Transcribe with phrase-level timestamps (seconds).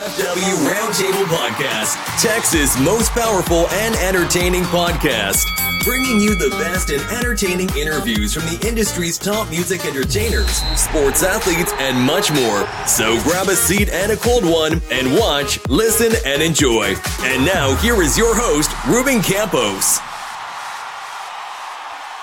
[0.00, 5.44] FW Roundtable Podcast, Texas' most powerful and entertaining podcast.
[5.84, 11.74] Bringing you the best and entertaining interviews from the industry's top music entertainers, sports athletes,
[11.74, 12.66] and much more.
[12.86, 16.94] So grab a seat and a cold one and watch, listen, and enjoy.
[17.20, 19.98] And now, here is your host, Ruben Campos.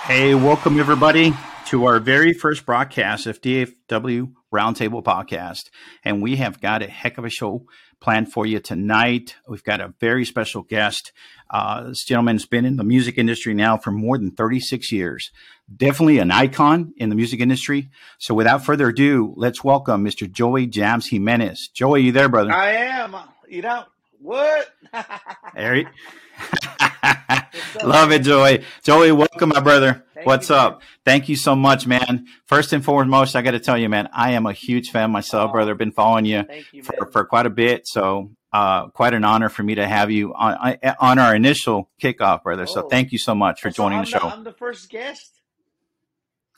[0.07, 5.69] Hey, welcome everybody to our very first broadcast of DFW Roundtable Podcast.
[6.03, 7.65] And we have got a heck of a show
[7.99, 9.35] planned for you tonight.
[9.47, 11.11] We've got a very special guest.
[11.49, 15.31] Uh, this gentleman's been in the music industry now for more than 36 years.
[15.75, 17.89] Definitely an icon in the music industry.
[18.19, 20.31] So without further ado, let's welcome Mr.
[20.31, 21.69] Joey Jams Jimenez.
[21.73, 22.51] Joey, you there, brother?
[22.51, 23.15] I am.
[23.47, 23.83] You know
[24.19, 24.69] what?
[25.55, 25.87] Eric.
[27.83, 28.63] Love it, Joey.
[28.83, 30.03] Joey, welcome, my brother.
[30.13, 30.79] Thank What's you, up?
[30.79, 30.87] man.
[31.05, 32.27] Thank you so much, man.
[32.45, 35.49] First and foremost, I got to tell you, man, I am a huge fan myself,
[35.49, 35.53] Aw.
[35.53, 35.75] brother.
[35.75, 37.87] Been following you you, for, for quite a bit.
[37.87, 42.43] So, uh, quite an honor for me to have you on, on our initial kickoff,
[42.43, 42.65] brother.
[42.65, 42.89] So, Oh.
[42.89, 44.19] thank you so much for So joining I'm the show.
[44.27, 45.39] I'm the first guest.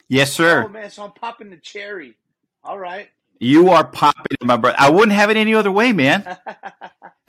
[0.08, 0.64] yes, sir.
[0.66, 2.16] Oh man, so I'm popping the cherry.
[2.64, 3.10] All right.
[3.40, 4.76] You are popping, my brother.
[4.78, 6.38] I wouldn't have it any other way, man.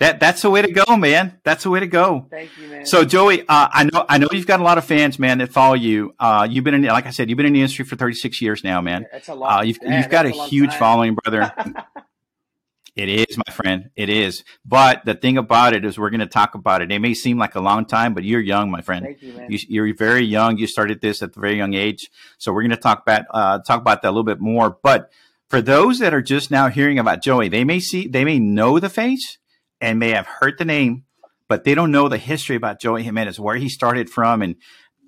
[0.01, 1.39] That that's the way to go, man.
[1.45, 2.27] That's the way to go.
[2.31, 2.87] Thank you, man.
[2.87, 5.53] So Joey, uh, I know I know you've got a lot of fans, man, that
[5.53, 6.15] follow you.
[6.19, 8.65] Uh, you've been in, like I said, you've been in the industry for 36 years
[8.65, 9.07] now, man.
[9.13, 9.61] that's a lot.
[9.61, 10.79] Uh, you've man, you've got a long huge time.
[10.79, 11.53] following, brother.
[12.97, 13.91] it is, my friend.
[13.95, 14.43] It is.
[14.65, 16.91] But the thing about it is, we're going to talk about it.
[16.91, 19.05] It may seem like a long time, but you're young, my friend.
[19.05, 19.53] Thank you, man.
[19.53, 20.57] You, you're very young.
[20.57, 23.59] You started this at a very young age, so we're going to talk about uh,
[23.59, 24.79] talk about that a little bit more.
[24.83, 25.11] But
[25.51, 28.79] for those that are just now hearing about Joey, they may see, they may know
[28.79, 29.37] the face
[29.81, 31.05] and may have heard the name,
[31.49, 34.55] but they don't know the history about Joey Jimenez, where he started from, and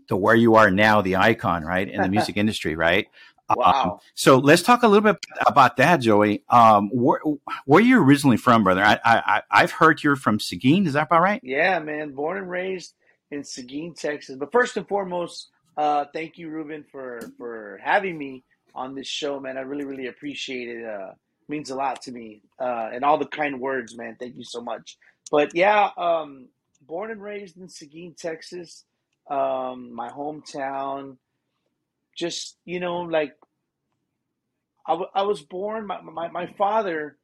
[0.08, 3.06] to where you are now, the icon, right, in the music industry, right.
[3.48, 4.00] Um, Wow.
[4.14, 6.42] so let's talk a little bit about that, Joey.
[6.48, 7.20] Um, where
[7.66, 8.82] where are you originally from, brother?
[8.82, 10.86] I, I I- I've heard you're from Seguin.
[10.86, 11.41] Is that about right?
[11.44, 12.12] Yeah, man.
[12.14, 12.94] Born and raised
[13.31, 14.36] in Seguin, Texas.
[14.36, 18.42] But first and foremost, uh, thank you, Ruben, for for having me
[18.75, 19.59] on this show, man.
[19.59, 20.84] I really, really appreciate it.
[20.84, 21.12] Uh,
[21.49, 24.16] means a lot to me, uh, and all the kind words, man.
[24.19, 24.99] Thank you so much.
[25.31, 26.49] But yeah, um,
[26.82, 28.84] born and raised in Seguin, Texas,
[29.31, 31.16] um, my hometown.
[32.16, 33.34] Just you know, like
[34.87, 35.87] I, w- I was born.
[35.87, 37.19] My my, my father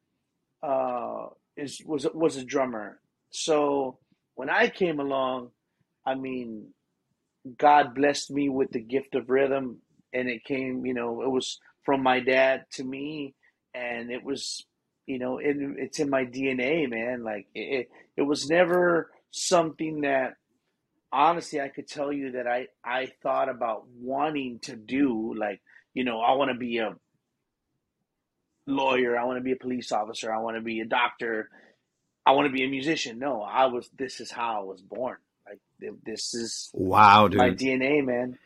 [0.63, 1.27] uh,
[1.57, 2.99] is was was a drummer.
[3.31, 3.99] So
[4.35, 5.49] when I came along,
[6.05, 6.67] I mean,
[7.57, 9.79] God blessed me with the gift of rhythm,
[10.13, 10.85] and it came.
[10.85, 13.33] You know, it was from my dad to me,
[13.73, 14.65] and it was,
[15.05, 17.23] you know, it, it's in my DNA, man.
[17.23, 20.35] Like it, it, was never something that
[21.11, 25.33] honestly I could tell you that I I thought about wanting to do.
[25.37, 25.61] Like,
[25.93, 26.95] you know, I want to be a
[28.65, 29.17] lawyer.
[29.17, 30.33] I want to be a police officer.
[30.33, 31.49] I want to be a doctor.
[32.25, 33.19] I want to be a musician.
[33.19, 33.89] No, I was.
[33.97, 35.17] This is how I was born.
[35.47, 37.39] Like this is Wow, dude.
[37.39, 38.37] my DNA, man.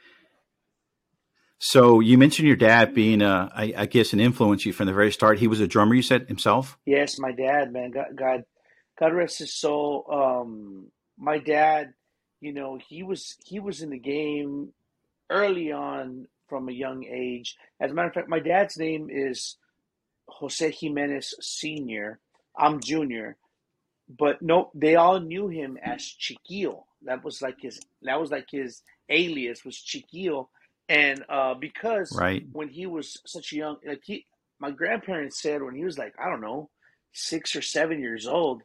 [1.66, 4.94] So you mentioned your dad being, uh, I, I guess, an influence you from the
[4.94, 5.40] very start.
[5.40, 5.96] He was a drummer.
[5.96, 6.78] You said himself.
[6.85, 7.91] Yes, my dad, man.
[7.91, 8.44] God, God,
[9.00, 10.06] God rest his soul.
[10.12, 10.88] Um,
[11.18, 11.94] my dad,
[12.41, 14.74] you know, he was he was in the game
[15.29, 17.56] early on from a young age.
[17.80, 19.56] As a matter of fact, my dad's name is
[20.28, 22.19] Jose Jimenez Senior.
[22.57, 23.38] I'm Junior,
[24.09, 26.84] but no, they all knew him as Chiquillo.
[27.03, 27.80] That was like his.
[28.01, 30.50] That was like his alias was Chiquillo,
[30.89, 32.44] and uh, because Right.
[32.51, 34.25] when he was such a young, like he,
[34.59, 36.69] my grandparents said when he was like I don't know,
[37.13, 38.61] six or seven years old,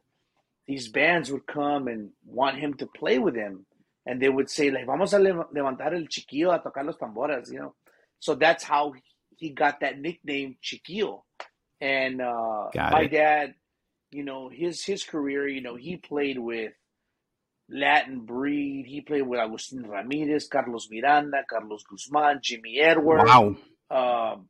[0.66, 3.66] these bands would come and want him to play with them,
[4.06, 7.58] and they would say like vamos a levantar el Chiquillo a tocar los tambores, you
[7.58, 7.74] know.
[8.20, 8.94] So that's how
[9.36, 11.22] he got that nickname Chiquillo,
[11.80, 13.54] and uh, my dad,
[14.10, 16.72] you know, his his career, you know, he played with
[17.70, 18.86] Latin Breed.
[18.86, 23.56] He played with Agustin Ramirez, Carlos Miranda, Carlos Guzman, Jimmy Edwards, Wow.
[23.90, 24.48] um,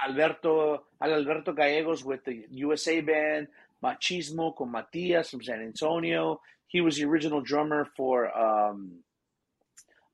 [0.00, 3.48] Alberto Alberto Gallegos with the USA band,
[3.82, 6.40] Machismo con Matias from San Antonio.
[6.68, 9.00] He was the original drummer for um,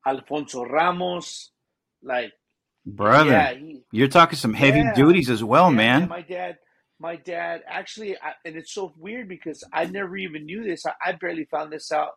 [0.07, 1.51] Alfonso Ramos.
[2.03, 2.33] Like,
[2.87, 4.93] Brother, yeah, he, you're talking some heavy Yeah.
[4.95, 6.09] duties as well, yeah, man.
[6.09, 6.59] my dad,
[7.05, 10.87] my dad actually, I, and it's so weird because I never even knew this.
[10.87, 12.13] I, I barely found this out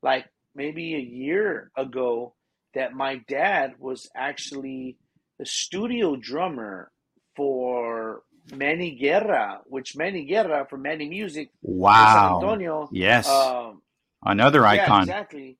[0.00, 2.36] like maybe a year ago
[2.76, 4.96] that my dad was actually
[5.40, 6.92] the studio drummer
[7.34, 8.22] for
[8.54, 12.38] Manny Guerra, which Manny Guerra from Manny Music in San Wow.
[12.40, 12.88] Antonio.
[12.92, 13.28] Yes.
[13.28, 13.82] Um,
[14.24, 15.02] Another yeah, icon.
[15.02, 15.58] exactly.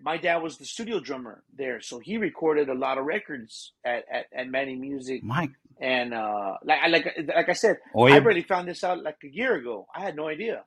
[0.00, 4.04] My dad was the studio drummer there, so he recorded a lot of records at,
[4.10, 5.50] at, at Manny Music My
[5.80, 9.18] And uh, like I like like I said, Oye, I barely found this out like
[9.24, 9.86] a year ago.
[9.94, 10.64] I had no idea.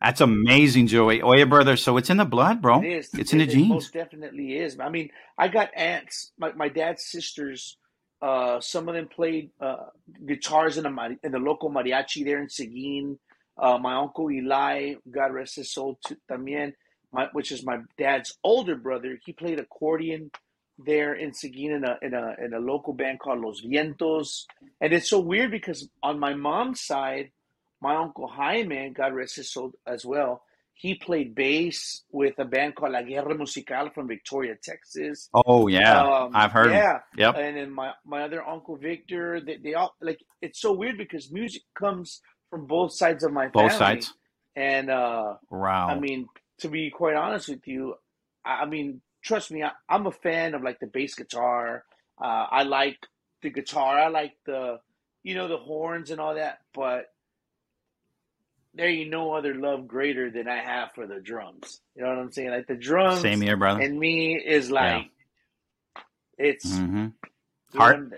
[0.00, 1.22] that's amazing, Joey.
[1.22, 1.76] Oye, brother.
[1.76, 2.82] So it's in the blood, bro.
[2.82, 3.10] It is.
[3.14, 3.68] It's in the it genes.
[3.68, 4.78] most definitely is.
[4.80, 6.32] I mean, I got aunts.
[6.38, 7.76] My, my dad's sisters.
[8.20, 9.86] Uh, some of them played uh,
[10.26, 13.18] guitars in a in the local mariachi there in Seguin.
[13.58, 16.72] Uh, my uncle Eli, God rest his soul, too, también,
[17.12, 19.18] my, which is my dad's older brother.
[19.24, 20.30] He played accordion
[20.78, 24.44] there in Seguin in a in a in a local band called Los Vientos.
[24.80, 27.30] And it's so weird because on my mom's side,
[27.80, 30.42] my uncle Jaime, God rest his soul as well,
[30.74, 35.28] he played bass with a band called La Guerra Musical from Victoria, Texas.
[35.34, 36.72] Oh yeah, Um, I've heard.
[36.72, 37.34] Yeah, Yep.
[37.36, 41.30] and then my my other uncle Victor, they, they all like it's so weird because
[41.30, 42.20] music comes
[42.50, 43.68] from both sides of my family.
[43.68, 44.14] Both sides.
[44.56, 45.88] And uh, Wow.
[45.88, 46.26] I mean,
[46.60, 47.94] to be quite honest with you,
[48.44, 51.84] I, I mean, trust me, I, I'm a fan of like the bass guitar.
[52.20, 52.98] Uh, I like
[53.42, 53.98] the guitar.
[53.98, 54.80] I like the,
[55.22, 56.58] you know, the horns and all that.
[56.74, 57.06] But
[58.74, 61.80] there ain't no other love greater than I have for the drums.
[61.94, 62.50] You know what I'm saying?
[62.50, 63.80] Like the drums Same here, brother.
[63.80, 65.10] and me is like,
[66.38, 67.08] it's hmm
[67.74, 68.12] Heart-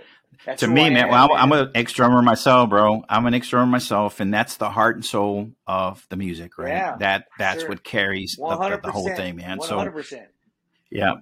[0.45, 3.03] that's to me, I man, am, well, I'm, I'm an ex drummer myself, bro.
[3.09, 6.71] I'm an ex drummer myself, and that's the heart and soul of the music, right?
[6.71, 7.69] Yeah, that that's sure.
[7.71, 9.61] what carries the, the, whole thing, man.
[9.61, 10.27] So hundred percent.
[10.95, 11.15] Yeah.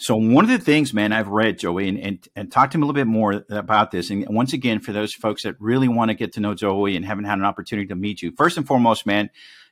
[0.00, 2.84] So one of the things, man, I've read, Joey, and, and, and talk to him
[2.84, 4.10] a little bit more about this.
[4.10, 7.04] And once again, for those folks that really want to get to know Joey and
[7.04, 9.28] haven't had an opportunity to meet you, first and foremost, man,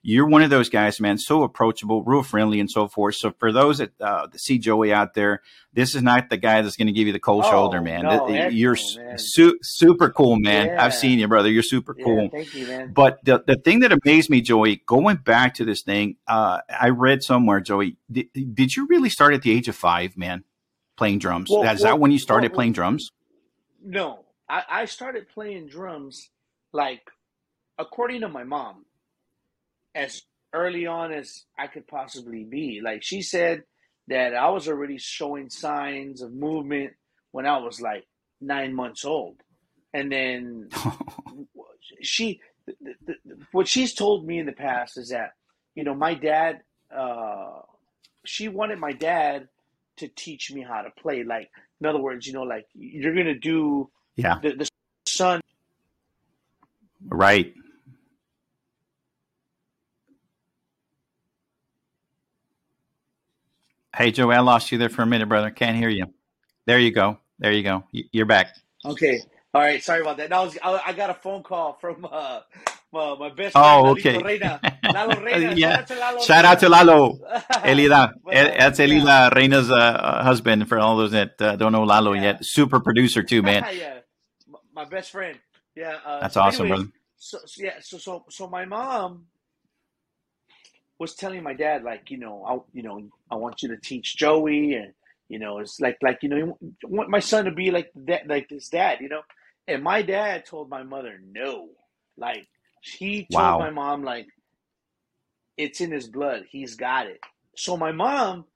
[0.09, 3.17] you're one of those guys, man, so approachable, real friendly, and so forth.
[3.17, 5.43] So for those that, uh, that see Joey out there,
[5.73, 8.05] this is not the guy that's going to give you the cold Oh, shoulder, man.
[8.05, 9.19] no, you're man.
[9.19, 10.69] su- super cool, man.
[10.69, 10.85] Yeah.
[10.85, 11.51] I've seen you, brother.
[11.51, 12.23] You're super cool.
[12.23, 12.93] Yeah, thank you, man.
[12.93, 16.91] But the, the thing that amazed me, Joey, going back to this thing, uh, I
[16.91, 20.45] read somewhere, Joey, did, did you really start at the age of five, man,
[20.97, 21.51] playing drums?
[21.51, 23.11] Well, Is well, that when you started well, playing drums?
[23.85, 26.31] No, I, I started playing drums
[26.73, 27.11] like
[27.77, 28.86] according to my mom
[29.97, 30.23] as
[30.53, 32.81] early on as I could possibly be.
[32.85, 33.63] Like she said
[34.09, 36.93] that I was already showing signs of movement
[37.33, 38.05] when I was like
[38.41, 39.37] nine months old,
[39.93, 40.69] and then
[42.03, 45.31] she th- th- th- what she's told me in the past is that
[45.75, 46.61] you know my dad
[46.95, 47.61] uh
[48.25, 49.49] she wanted my dad
[49.97, 51.51] to teach me how to play like
[51.81, 54.69] in other words you know like you're gonna do yeah, the, the
[55.07, 55.41] son
[57.09, 57.55] right.
[63.97, 65.51] Hey, Joey, I lost you there for a minute, brother.
[65.51, 66.07] Can't hear you.
[66.67, 67.19] There you go.
[67.39, 67.85] There you go.
[67.93, 68.55] You're back.
[68.85, 69.21] okay
[69.55, 72.41] all right sorry about that that was i, I got a phone call from uh
[72.93, 74.23] my, my best friend Oh, okay.
[74.23, 74.61] Reina.
[74.93, 75.55] Lalo Reina.
[75.55, 75.85] yeah.
[75.85, 77.19] Shout out to Lalo Shout out to Lalo.
[77.73, 78.13] Elida.
[78.13, 78.79] Uh, That's.
[78.79, 82.23] Elida Reina's uh, husband for all those that uh, don't know Lalo Yeah.
[82.23, 82.45] yet.
[82.45, 83.65] Super producer, too, man.
[83.77, 83.99] yeah,
[84.49, 85.39] my, my best friend.
[85.75, 86.93] Yeah, uh, That's so awesome, anyways, brother.
[87.17, 89.27] So, so yeah, so so so my mom
[90.99, 94.17] was telling my dad like, you know, I you know, I want you to teach
[94.17, 94.93] Joey, and
[95.29, 98.29] you know, it's like like you know, you want my son to be like that,
[98.29, 99.23] like his dad, you know.
[99.69, 101.69] And my dad told my mother no,
[102.17, 102.47] like
[102.81, 103.59] he told Wow.
[103.59, 104.29] my mom like
[105.57, 107.21] it's in his blood, he's got it.
[107.57, 108.47] So my mom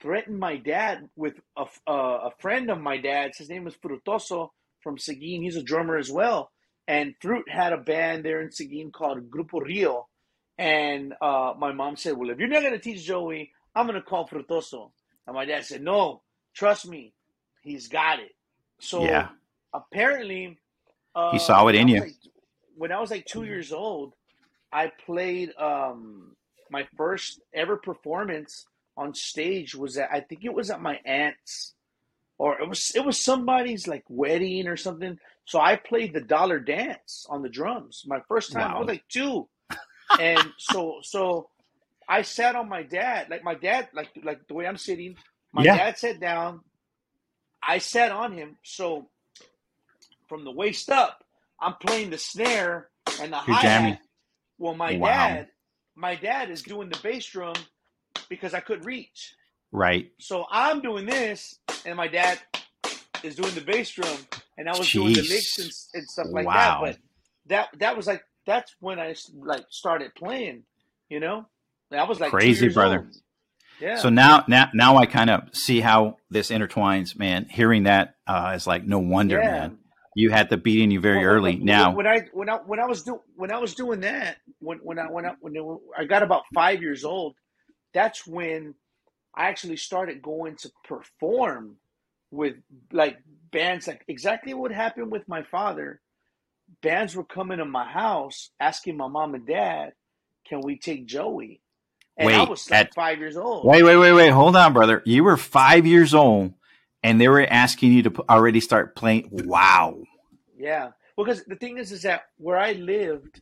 [0.00, 3.38] threatened my dad with a, a, a friend of my dad's.
[3.38, 4.50] His name was Frutoso
[4.82, 5.42] from Seguin.
[5.42, 6.50] He's a drummer as well.
[6.88, 10.08] And Fruit had a band there in Seguin called Grupo Rio.
[10.58, 14.00] And uh, my mom said, Well, if you're not going to teach Joey, I'm going
[14.00, 14.90] to call Frutoso.
[15.26, 16.22] And my dad said, No,
[16.54, 17.14] trust me,
[17.62, 18.32] he's got it.
[18.80, 19.28] So Yeah.
[19.72, 20.58] apparently,
[21.14, 22.00] uh, He saw it in you.
[22.00, 22.14] like-
[22.76, 24.14] when I was like two years old,
[24.72, 26.34] I played um,
[26.70, 28.66] my first ever performance
[28.96, 31.74] on stage was at I think it was at my aunt's
[32.38, 35.18] or it was it was somebody's like wedding or something.
[35.44, 38.04] So I played the dollar dance on the drums.
[38.06, 39.48] My first time I was like two.
[40.18, 41.50] And so so
[42.08, 45.16] I sat on my dad, like my dad, like like the way I'm sitting.
[45.52, 45.72] My Yeah.
[45.72, 46.62] dad sat down.
[47.66, 48.58] I sat on him.
[48.64, 49.10] So
[50.28, 51.24] from the waist up,
[51.60, 54.00] I'm playing the snare and the hi hat.
[54.58, 54.94] Well, my Wow.
[54.94, 55.48] dad,
[55.96, 57.66] my dad is doing the bass drum
[58.30, 59.36] because I couldn't reach.
[59.72, 60.10] Right.
[60.20, 62.40] So I'm doing this, and my dad
[63.22, 64.28] is doing the bass drum,
[64.58, 66.52] and I was doing the licks and, and stuff like Wow.
[66.52, 66.78] that.
[66.80, 66.98] But
[67.46, 70.64] that that was like that's when I like started playing.
[71.08, 71.46] You know,
[71.90, 73.00] I was like Crazy, brother.
[73.00, 73.16] old.
[73.80, 73.96] Yeah.
[73.96, 77.46] So now, now, now I kind of see how this intertwines, man.
[77.50, 79.50] Hearing that uh, is like no wonder, yeah.
[79.50, 79.78] man.
[80.14, 81.56] You had the beat in you very Well, early.
[81.56, 84.36] when- now, when I when I when I was do when I was doing that
[84.60, 87.34] when when I when I when I got about five years old,
[87.94, 88.74] that's when
[89.34, 91.76] I actually started going to perform
[92.30, 92.56] with
[92.92, 93.18] like
[93.50, 96.00] bands like exactly what happened with my father.
[96.82, 99.92] Bands were coming to my house asking my mom and dad,
[100.44, 101.60] "Can we take Joey?"
[102.16, 103.64] And I was like at- five years old.
[103.64, 104.30] Wait, wait, wait, wait.
[104.30, 105.02] Hold on, brother.
[105.06, 106.52] You were five years old,
[107.02, 109.28] and they were asking you to already start playing.
[109.32, 110.02] Wow.
[110.58, 113.40] Yeah, because the thing is, is that where I lived,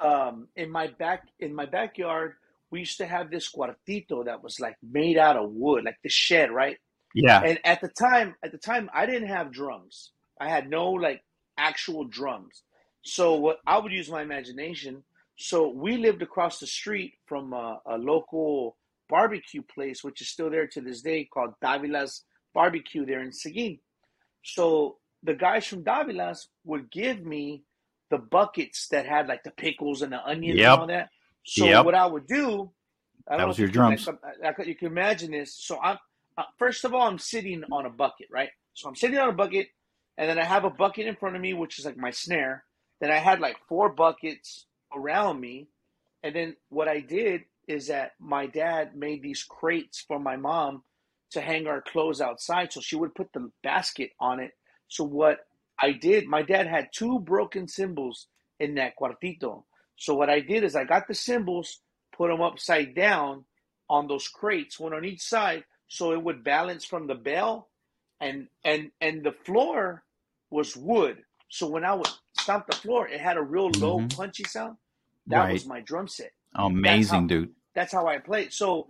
[0.00, 2.34] um, in my back in my backyard,
[2.70, 6.08] we used to have this cuartito that was like made out of wood, like the
[6.08, 6.78] shed, right?
[7.14, 7.40] Yeah.
[7.42, 10.12] And at the time, at the time, I didn't have drums.
[10.40, 11.22] I had no like
[11.56, 12.62] actual drums.
[13.06, 15.04] So what I would use my imagination.
[15.38, 18.76] So we lived across the street from a, a local
[19.08, 23.78] barbecue place, which is still there to this day, called Davila's Barbecue there in Seguin.
[24.42, 27.62] So the guys from Davila's would give me
[28.10, 30.72] the buckets that had like the pickles and the onions Yep.
[30.72, 31.08] and all that.
[31.44, 31.84] So Yep.
[31.84, 32.72] what I would do,
[33.28, 34.08] I That don't know was your you can- drums.
[34.08, 35.54] I, I, you can imagine this.
[35.56, 35.98] So I'm
[36.38, 38.50] uh, first of all, I'm sitting on a bucket, right?
[38.74, 39.68] So I'm sitting on a bucket,
[40.18, 42.64] and then I have a bucket in front of me, which is like my snare.
[43.00, 45.68] Then I had like four buckets around me,
[46.22, 50.82] and then what I did is that my dad made these crates for my mom
[51.32, 54.52] to hang our clothes outside, so she would put the basket on it.
[54.88, 55.40] So what
[55.78, 58.28] I did, my dad had two broken cymbals
[58.60, 59.64] in that cuartito.
[59.96, 61.80] So what I did is I got the cymbals,
[62.16, 63.44] put them upside down
[63.90, 67.68] on those crates, one on each side, so it would balance from the bell,
[68.20, 70.04] and and and the floor
[70.50, 71.18] was wood.
[71.48, 72.08] So when I would
[72.46, 74.14] stomp the floor, it had a real low Mhm.
[74.16, 74.76] punchy sound.
[75.26, 75.52] That Right.
[75.54, 76.32] was my drum set.
[76.54, 77.54] Amazing, how- dude.
[77.74, 78.52] That's how I played.
[78.52, 78.88] So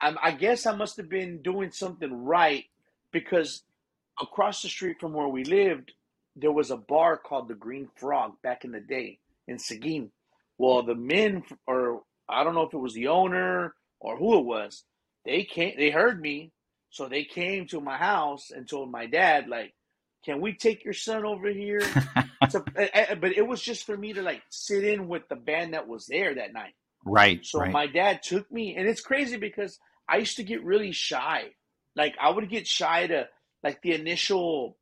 [0.00, 2.64] I, I guess I must have been doing something right
[3.12, 3.62] because
[4.20, 5.92] across the street from where we lived,
[6.34, 10.10] there was a bar called the Green Frog back in the day in Seguin.
[10.58, 14.44] Well, the men, or I don't know if it was the owner or who it
[14.46, 14.84] was,
[15.26, 16.52] they came, they heard me,
[16.90, 19.74] so they came to my house and told my dad, like,
[20.26, 21.80] "Can we take your son over here?"
[22.50, 25.36] So, eh, eh, but it was just for me to like sit in with the
[25.36, 26.74] band that was there that night.
[27.04, 27.44] right.
[27.44, 27.72] So right.
[27.72, 29.78] my dad took me, and it's crazy because
[30.08, 31.50] I used to get really shy.
[31.96, 33.28] Like I would get shy to
[33.64, 34.76] like the initial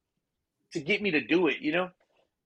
[0.73, 1.91] to get me to do it, you know.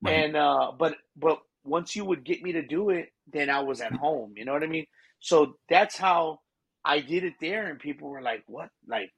[0.03, 0.25] Right.
[0.25, 3.81] And uh, but but once you would get me to do it, then I was
[3.81, 4.35] at home.
[4.37, 4.87] You know what I mean?
[5.21, 6.41] So that's how
[6.85, 8.69] I did it there, and people were like, "What?
[8.87, 9.11] Like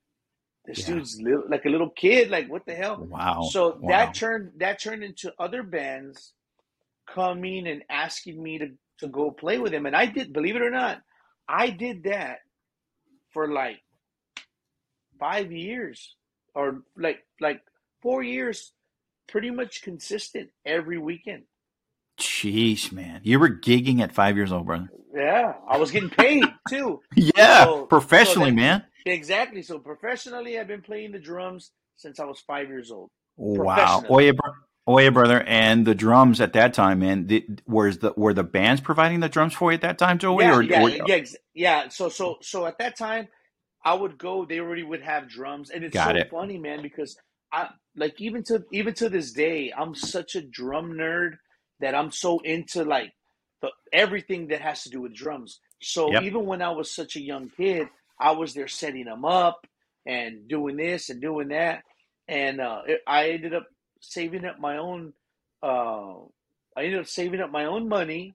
[0.66, 0.94] this Yeah.
[0.94, 2.30] dude's li- like a little kid?
[2.30, 3.42] Like what the hell?" wow.
[3.50, 3.88] So wow.
[3.88, 6.32] that turned that turned into other bands
[7.06, 9.84] coming and asking me to, to go play with them.
[9.86, 11.00] And I did, believe it or not,
[11.48, 12.38] I did that
[13.32, 13.80] for like
[15.18, 16.14] five years
[16.54, 17.62] or like like
[18.02, 18.72] four years,
[19.28, 21.42] pretty much consistent every weekend.
[22.18, 23.20] Jeez, man.
[23.24, 24.90] You were gigging at five years old, brother.
[25.14, 27.00] Yeah, I was getting paid too.
[27.16, 27.64] Yeah.
[27.64, 28.84] So- professionally, so that- man.
[29.06, 29.62] Exactly.
[29.62, 33.10] So professionally, I've been playing the drums since I was five years old.
[33.36, 34.04] Wow.
[34.06, 34.52] bro-
[34.88, 35.42] Oye, brother.
[35.42, 39.28] And the drums at that time, man, the, was the, were the bands providing the
[39.28, 40.44] drums for you at that time, Joey?
[40.44, 41.88] yeah, or, yeah, or- yeah, ex- yeah.
[41.88, 43.28] So, so, so at that time,
[43.84, 44.44] I would go.
[44.44, 46.30] They already would have drums, and it's so it.
[46.30, 47.16] funny, man, because
[47.50, 51.38] I like even to even to this day, I'm such a drum nerd
[51.80, 53.10] that I'm so into like
[53.62, 55.60] the, everything that has to do with drums.
[55.80, 56.22] So Yep.
[56.24, 57.88] even when I was such a young kid,
[58.20, 59.66] I was there setting them up
[60.06, 61.82] and doing this and doing that,
[62.28, 63.66] and uh, it, I ended up
[64.00, 65.12] saving up my own.
[65.62, 66.14] Uh,
[66.76, 68.34] I ended up saving up my own money,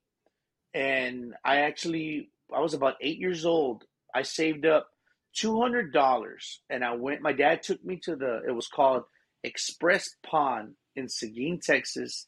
[0.73, 3.85] and I actually I was about eight years old.
[4.13, 4.89] I saved up
[5.35, 7.21] two hundred dollars, and I went.
[7.21, 8.41] My dad took me to the.
[8.47, 9.03] It was called
[9.43, 12.27] Express Pawn in Seguin, Texas.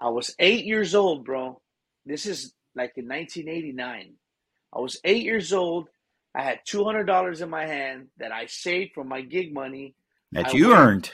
[0.00, 1.60] I was eight years old, bro.
[2.06, 4.14] This is like in 1989.
[4.74, 5.88] I was eight years old.
[6.34, 9.94] I had two hundred dollars in my hand that I saved from my gig money,
[10.32, 11.10] that I you earned.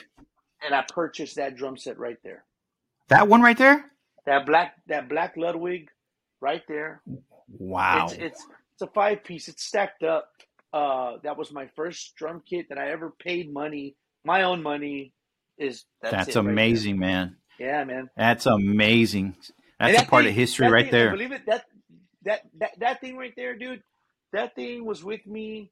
[0.63, 2.43] and I purchased that drum set right there.
[3.09, 3.85] That one right there?
[4.25, 5.89] That black, that black Ludwig,
[6.41, 7.01] right there.
[7.47, 8.05] Wow.
[8.05, 9.47] It's it's it's a five piece.
[9.47, 10.29] It's stacked up.
[10.73, 15.13] Uh, that was my first drum kit that I ever paid money, my own money.
[15.57, 17.37] Is that's, That's it right amazing, man.
[17.59, 18.11] yeah, man.
[18.15, 19.35] That's amazing.
[19.79, 21.09] That's a part thing- of history right thing, there.
[21.09, 21.65] Believe it that
[22.25, 23.81] that that that thing right there, dude.
[24.33, 25.71] That thing was with me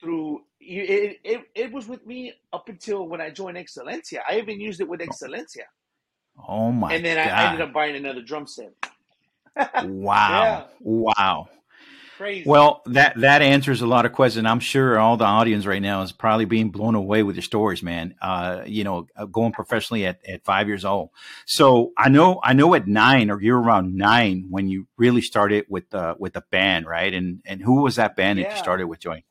[0.00, 0.42] through.
[0.60, 4.20] It, it it was with me up until when I joined Xelencia.
[4.28, 5.66] I even used it with Xelencia,
[6.48, 7.32] Oh my and then god!
[7.32, 8.72] I ended up buying another drum set.
[9.80, 10.64] wow, Yeah.
[10.80, 11.48] wow.
[12.18, 12.42] Crazy.
[12.48, 14.44] Well, that that answers a lot of questions.
[14.44, 17.80] I'm sure all the audience right now is probably being blown away with your stories,
[17.80, 18.16] man.
[18.20, 21.10] Uh, you know, uh, going professionally at, at five years old.
[21.46, 25.66] So I know I know at nine or you're around nine when you really started
[25.68, 27.14] with uh, with the band, right?
[27.14, 29.24] And and who was that band that you started with, Joey?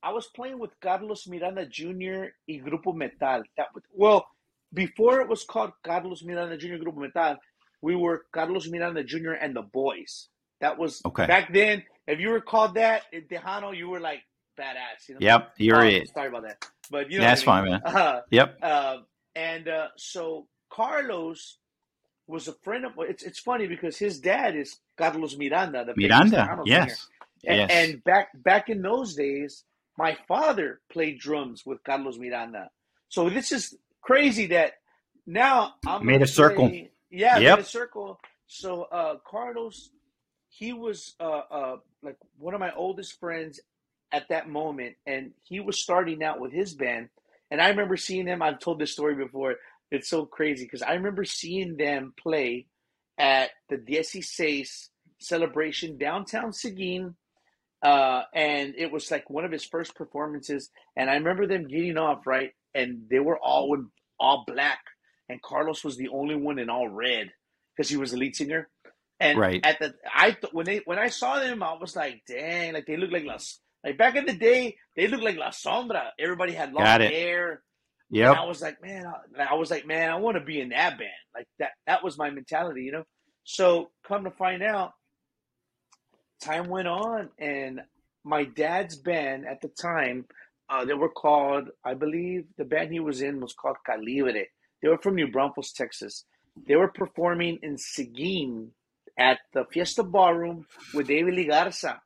[0.00, 2.30] I was playing with Carlos Miranda Jr.
[2.46, 3.42] y Grupo Metal.
[3.56, 4.26] That, well,
[4.72, 6.76] before it was called Carlos Miranda Jr.
[6.76, 7.36] Grupo Metal,
[7.82, 9.32] we were Carlos Miranda Jr.
[9.32, 10.28] and the Boys.
[10.60, 11.26] That was okay.
[11.26, 11.84] back then.
[12.06, 14.22] If you were called that in Tejano, you were like
[14.58, 15.08] badass.
[15.08, 15.20] You know?
[15.20, 16.10] Yep, you're oh, it.
[16.12, 17.80] Sorry about that, but you know that's I mean.
[17.80, 17.96] fine, man.
[17.96, 18.58] Uh, yep.
[18.62, 18.96] Uh,
[19.34, 21.58] and uh, so Carlos
[22.26, 22.92] was a friend of.
[22.98, 26.62] It's it's funny because his dad is Carlos Miranda, the Miranda.
[26.64, 27.06] Yes.
[27.44, 27.70] And, yes.
[27.70, 29.64] and back back in those days,
[29.96, 32.70] my father played drums with Carlos Miranda.
[33.08, 34.74] So this is crazy that
[35.26, 36.68] now I'm made a circle.
[36.68, 37.58] Play, yeah, yep.
[37.58, 38.18] made a circle.
[38.46, 39.90] So uh, Carlos,
[40.50, 43.60] he was uh, uh, like one of my oldest friends
[44.12, 47.08] at that moment, and he was starting out with his band.
[47.50, 48.42] And I remember seeing him.
[48.42, 49.54] I've told this story before.
[49.90, 52.66] It's so crazy because I remember seeing them play
[53.18, 54.88] at the Dieciséis
[55.20, 57.14] celebration downtown Seguin.
[57.82, 60.70] Uh, and it was like one of his first performances.
[60.96, 62.50] And I remember them getting off, right?
[62.74, 63.88] And they were all in
[64.18, 64.80] all black.
[65.28, 67.30] And Carlos was the only one in all red
[67.76, 68.68] because he was the lead singer.
[69.20, 69.60] And right.
[69.62, 72.96] at the I when they when I saw them, I was like, dang, like they
[72.96, 76.08] look like Las like back in the day, they looked like La Sombra.
[76.18, 77.62] Everybody had long hair.
[78.10, 78.32] Yeah.
[78.32, 79.04] I was like, man,
[79.38, 81.10] I, I was like, man, I want to be in that band.
[81.34, 81.70] Like that.
[81.86, 83.04] That was my mentality, you know.
[83.44, 84.92] So come to find out,
[86.42, 87.80] time went on, and
[88.24, 90.26] my dad's band at the time,
[90.68, 94.44] uh, they were called, I believe, the band he was in was called Calibre.
[94.82, 96.24] They were from New Braunfels, Texas.
[96.66, 98.72] They were performing in Seguin
[99.20, 102.00] at the Fiesta Ballroom with David Lee Garza.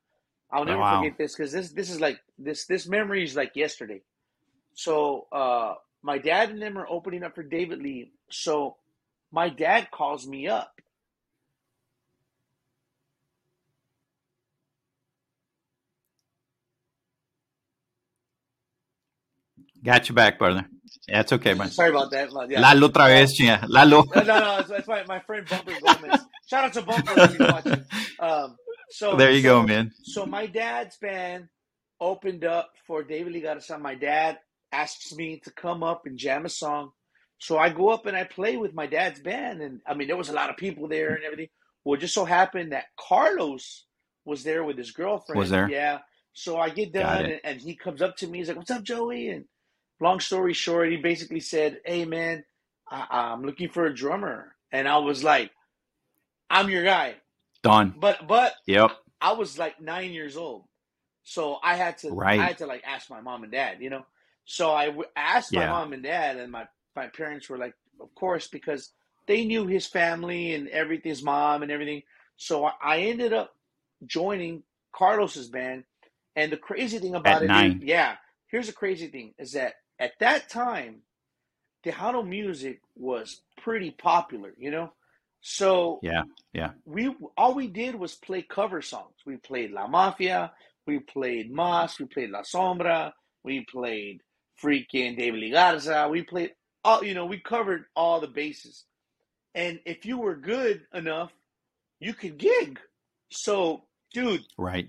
[0.52, 1.00] I'll never wow.
[1.00, 4.02] forget this because this this is like this this memory is like yesterday.
[4.74, 8.12] So uh, my dad and them are opening up for David Lee.
[8.30, 8.76] So
[9.32, 10.72] my dad calls me up.
[19.84, 20.66] Got you back, brother.
[21.06, 21.70] That's okay, man.
[21.70, 22.30] Sorry about that.
[22.48, 22.60] Yeah.
[22.60, 23.66] Lalo otra vez, chinga.
[23.68, 24.04] Lalo.
[24.14, 24.58] no, no, no.
[24.58, 26.20] It's, it's my, my friend Bumper Gomez.
[26.48, 27.84] Shout out to Bumper if he's watching.
[28.18, 28.56] Um,
[28.90, 29.92] so there you so, go, man.
[30.04, 31.48] So my dad's band
[32.00, 33.78] opened up for David Lee Garza.
[33.78, 34.38] My dad
[34.72, 36.92] asks me to come up and jam a song.
[37.38, 39.60] So I go up and I play with my dad's band.
[39.60, 41.48] And I mean, there was a lot of people there and everything.
[41.84, 43.84] Well, it just so happened that Carlos
[44.24, 45.38] was there with his girlfriend.
[45.38, 45.68] Was there?
[45.68, 45.98] Yeah.
[46.32, 48.38] So I get done and, and, he comes up to me.
[48.38, 49.28] He's like, What's up, Joey?
[49.28, 49.44] And
[50.00, 52.44] long story short, he basically said, Hey, man,
[52.90, 54.54] I, I'm looking for a drummer.
[54.72, 55.52] And I was like,
[56.50, 57.16] I'm your guy.
[57.62, 57.94] Done.
[57.94, 58.92] But, but, yep.
[59.20, 60.64] I was like nine years old.
[61.24, 62.38] So I had to, right.
[62.38, 64.06] I had to like ask my mom and dad, you know?
[64.46, 65.68] So I w- asked my Yeah.
[65.68, 68.92] mom and dad, and my, my parents were like, of course, because
[69.28, 72.02] they knew his family and everything, his mom and everything.
[72.36, 73.54] So I, I ended up
[74.06, 75.84] joining Carlos's band.
[76.36, 77.80] And the crazy thing about At it, nine.
[77.80, 78.16] yeah,
[78.48, 81.02] here's the crazy thing is that at that time,
[81.84, 84.92] Tejano music was pretty popular, you know?
[85.40, 86.22] So Yeah.
[86.52, 86.72] Yeah.
[86.86, 89.14] we all we did was play cover songs.
[89.26, 90.52] We played La Mafia,
[90.86, 94.22] we played Mas, we played La Sombra, we played
[94.62, 96.54] freaking David Lee Garza, we played
[96.84, 98.84] all you know, we covered all the bases.
[99.54, 101.32] And if you were good enough,
[102.00, 102.80] you could gig.
[103.30, 104.88] So, dude, Right.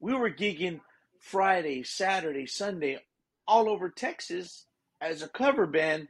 [0.00, 0.80] we were gigging
[1.20, 2.98] Friday, Saturday, Sunday,
[3.46, 4.66] all over Texas
[5.00, 6.08] as a cover band.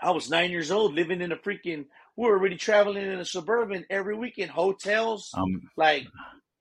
[0.00, 1.86] I was nine years old, living in a freaking.
[2.16, 5.30] We were already traveling in a suburban every weekend, hotels.
[5.34, 6.06] Um, Like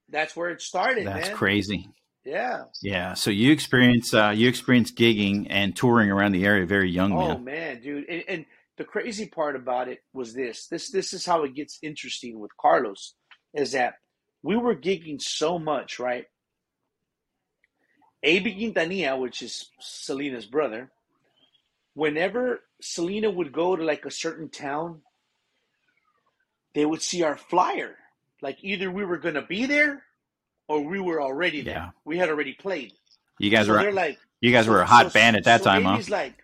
[0.09, 1.37] that's where it started, that's man.
[1.37, 1.85] crazy.
[2.23, 2.65] Yeah.
[2.83, 3.15] Yeah.
[3.15, 7.29] So you experience uh, you experience gigging and touring around the area very young, Oh
[7.37, 7.43] man.
[7.43, 8.07] man, dude.
[8.07, 8.45] And, and
[8.77, 10.67] the crazy part about it was this.
[10.67, 13.15] This this is how it gets interesting with Carlos,
[13.53, 13.95] is that
[14.43, 16.25] we were gigging so much, right?
[18.23, 20.91] AB Quintanilla, which is Selena's brother,
[21.93, 25.01] whenever Selena would go to like a certain town,
[26.73, 27.95] they would see our flyer.
[28.41, 30.03] Like either we were gonna be there
[30.67, 31.73] or we were already there.
[31.75, 31.89] Yeah.
[32.05, 32.93] We had already played.
[33.39, 35.43] You guys so were they're like you guys so- were a hot so- band at
[35.45, 35.93] that time, huh?
[35.95, 36.35] AB's like,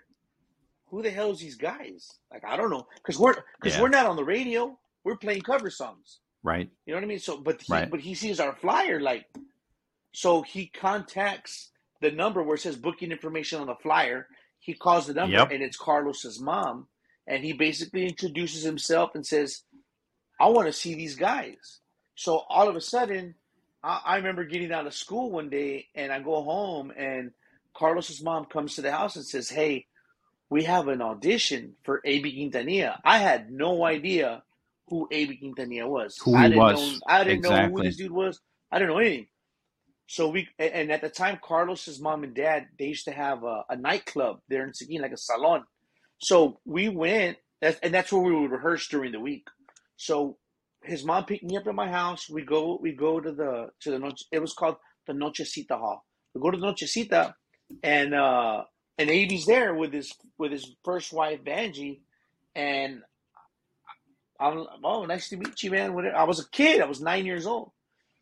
[0.89, 2.11] who the hell is these guys?
[2.31, 3.81] Like, I don't know, because we're because Yeah.
[3.81, 4.77] we're not on the radio.
[5.03, 6.19] We're playing cover songs.
[6.43, 6.69] Right.
[6.85, 7.19] You know what I mean?
[7.19, 7.89] So, but he, Right.
[7.89, 9.25] but he sees our flyer, like,
[10.17, 11.69] so he contacts
[12.01, 14.27] the number where it says booking information on the flyer.
[14.58, 15.51] He calls the number, Yep.
[15.51, 16.88] and it's Carlos's mom,
[17.27, 19.62] and he basically introduces himself and says,
[20.39, 21.82] "I want to see these guys."
[22.15, 23.36] So all of a sudden,
[23.84, 27.32] I, I remember getting out of school one day, and I go home, and
[27.75, 29.86] Carlos's mom comes to the house and says, "Hey,
[30.49, 34.41] we have an audition for AB Quintanilla." I had no idea
[34.88, 36.17] who AB Quintanilla was.
[36.17, 36.93] Who I didn't was.
[36.93, 38.41] Know, I didn't know who this dude was.
[38.71, 39.27] I didn't know anything.
[40.08, 43.65] So we and at the time, Carlos's mom and dad they used to have a,
[43.70, 45.63] a nightclub there in Seguin, like a salon.
[46.20, 49.46] So we went, and that's where we would rehearse during the week.
[49.98, 50.38] So
[50.84, 52.30] his mom picked me up at my house.
[52.30, 54.24] We go, we go to the to the noche.
[54.32, 56.06] it was called the Nochecita Hall.
[56.34, 57.34] We go to the Nochecita,
[57.84, 58.63] and uh,
[58.98, 62.00] and AB's there with his with his first wife Banji,
[62.56, 63.02] and
[64.39, 65.98] I'm oh nice to meet you, man.
[66.15, 66.82] I was a kid.
[66.82, 67.72] I was nine years old.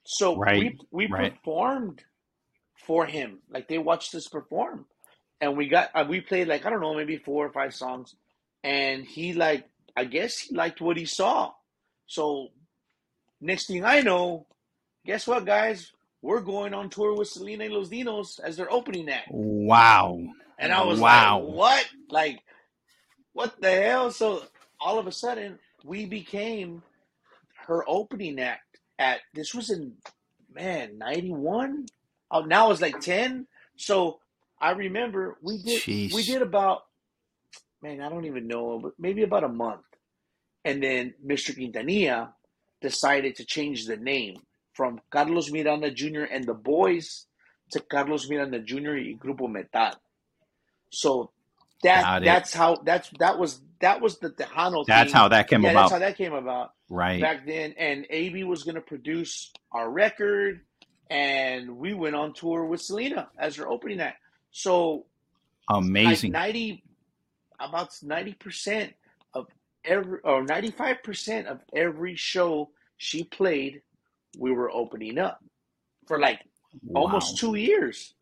[0.06, 1.34] So right, we we right.
[1.36, 2.04] performed
[2.86, 3.40] for him.
[3.50, 4.86] Like they watched us perform,
[5.42, 8.16] and we got uh, we played like I don't know maybe four or five songs,
[8.64, 11.54] and he like I guess he liked what he saw.
[12.06, 12.50] So
[13.42, 14.46] next thing I know,
[15.06, 15.92] guess what, guys?
[16.22, 19.30] We're going on tour with Selena and Los Dinos as their opening act.
[19.32, 20.20] Wow!
[20.58, 21.40] And I was wow.
[21.40, 21.86] like, what?
[22.10, 22.44] Like,
[23.34, 24.12] what the hell?
[24.12, 24.44] So
[24.80, 26.82] all of a sudden, we became
[27.68, 29.94] her opening act at this was in
[30.54, 31.86] man 91
[32.32, 34.20] oh now it's like 10 so
[34.60, 36.14] i remember we did Jeez.
[36.14, 36.86] we did about
[37.82, 39.82] man i don't even know but maybe about a month.
[40.64, 42.34] And then mr quintanilla
[42.82, 44.38] decided to change the name
[44.74, 47.28] from carlos miranda jr and the boys
[47.72, 49.92] to carlos miranda jr y grupo metal.
[50.90, 51.32] So
[51.84, 54.84] that that's how that's that was that was the Tejano.
[54.88, 55.20] That's thing.
[55.20, 55.82] how that came yeah, about.
[55.84, 56.74] That's how that came about.
[56.90, 60.62] Right back then, and AB was going to produce our record,
[61.12, 64.18] and we went on tour with Selena as her opening act.
[64.50, 65.06] So
[65.70, 66.32] amazing.
[66.32, 66.84] Like Ninety,
[67.60, 68.94] about ninety percent
[69.36, 69.46] of
[69.84, 73.84] every, or ninety five percent of every show she played,
[74.40, 75.44] we were opening up
[76.08, 76.40] for like
[76.82, 77.02] wow.
[77.02, 78.16] almost two years.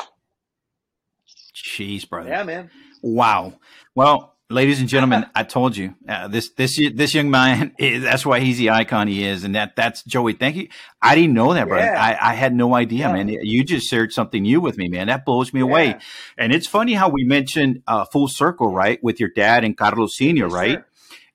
[1.55, 2.29] Jeez, brother.
[2.29, 2.69] Yeah, man.
[3.01, 3.53] Wow.
[3.95, 8.25] Well, ladies and gentlemen, I told you uh, this this this young man is that's
[8.25, 10.33] why he's the icon he is, and that that's Joey.
[10.33, 10.67] Thank you.
[11.01, 11.85] I didn't know that, brother.
[11.85, 12.01] Yeah.
[12.01, 13.13] I, I had no idea, yeah.
[13.13, 13.27] man.
[13.29, 15.07] You just shared something new with me, man.
[15.07, 15.65] That blows me yeah.
[15.65, 15.95] away.
[16.37, 20.15] And it's funny how we mentioned uh, full circle, right, with your dad and Carlos
[20.15, 20.77] Senior, yes, right?
[20.79, 20.85] Sir.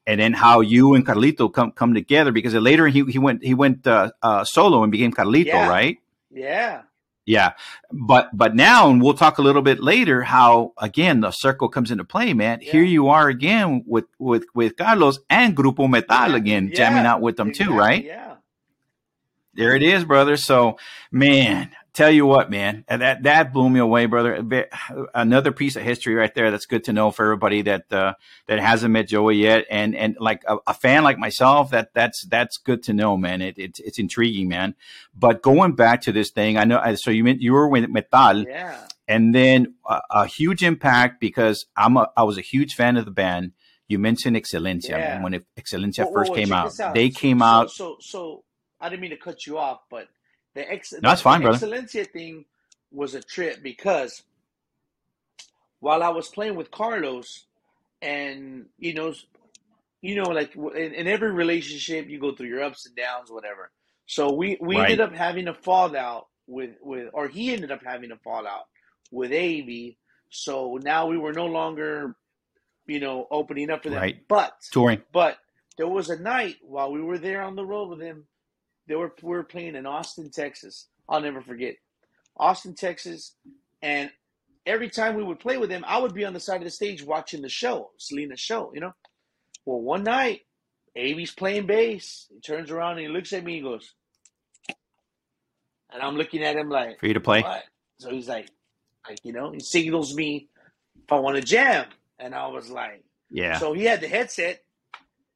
[0.07, 3.55] And then how you and Carlito come come together because later he he went he
[3.55, 5.99] went uh, uh solo and became Carlito, right?
[6.31, 6.83] Yeah.
[7.29, 7.53] Yeah,
[7.93, 11.91] but but now, and we'll talk a little bit later how again the circle comes
[11.91, 12.61] into play, man.
[12.63, 12.73] Yeah.
[12.73, 16.75] Here you are again with with with Carlos and Grupo Metal again, yeah.
[16.75, 17.75] jamming out with them exactly.
[17.75, 18.03] too, right?
[18.03, 18.37] Yeah.
[19.53, 20.39] There it is, brother.
[20.39, 20.79] So,
[21.13, 24.67] man, tell you what, man, that that blew me away, brother.
[25.15, 26.51] Another piece of history right there.
[26.53, 28.15] That's good to know for everybody that uh,
[28.47, 32.25] that hasn't met Joey yet, and and like a, a, fan like myself, that that's
[32.27, 33.43] that's good to know, man.
[33.43, 34.77] It, it's it's intriguing, man.
[35.13, 36.95] But going back to this thing, I know.
[36.95, 41.97] So you you were with Metal, yeah, and then a, a huge impact because I'm
[41.97, 43.53] a I was a huge fan of the band.
[43.89, 45.19] You mentioned Xelencia, yeah.
[45.19, 45.23] man.
[45.23, 47.71] When Xelencia well, first well, came out, out, they came so, out.
[47.73, 48.45] So so
[48.81, 50.09] I didn't mean to cut you off, but
[50.55, 51.67] the ex- no, that's fine, the brother.
[51.67, 52.45] Xelencia thing
[52.91, 54.23] was a trip because
[55.81, 57.47] while I was playing with Carlos,
[58.03, 59.15] and you know,
[60.01, 63.71] you know, like in, in every relationship, you go through your ups and downs, whatever.
[64.07, 64.91] So we we right.
[64.91, 68.65] ended up having a fallout with with, or he ended up having a fallout
[69.11, 69.97] with AB.
[70.31, 72.17] So now we were no longer,
[72.87, 73.99] you know, opening up for them.
[73.99, 74.29] Right.
[74.29, 75.03] But touring.
[75.13, 75.39] But
[75.77, 78.25] there was a night while we were there on the road with him
[78.89, 80.89] they were we were playing in Austin, Texas.
[81.09, 81.77] I'll never forget.
[82.37, 83.35] Austin, Texas,
[83.83, 84.11] and
[84.67, 86.71] every time we would play with him, I would be on the side of the
[86.71, 88.95] stage watching the show, Selena's show, you know.
[89.65, 90.43] Well, one night,
[90.97, 92.27] AB's playing bass.
[92.31, 93.93] He turns around and he looks at me and goes,
[95.93, 97.43] and I'm looking at him like, for you to play.
[97.43, 97.65] What?
[97.99, 98.49] So he's like,
[99.09, 100.49] like you know, he signals me
[101.03, 101.87] if I want to jam,
[102.19, 103.59] and I was like, yeah.
[103.59, 104.63] So he had the headset.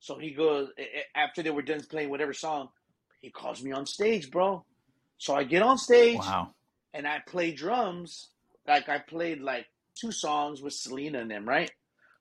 [0.00, 0.68] So he goes
[1.14, 2.68] after they were done playing whatever song.
[3.22, 4.64] He calls me on stage, bro.
[5.16, 6.18] So I get on stage.
[6.18, 6.50] Wow.
[6.92, 8.28] And I play drums.
[8.66, 9.66] Like I played like
[9.98, 11.70] two songs with Selena and them, right?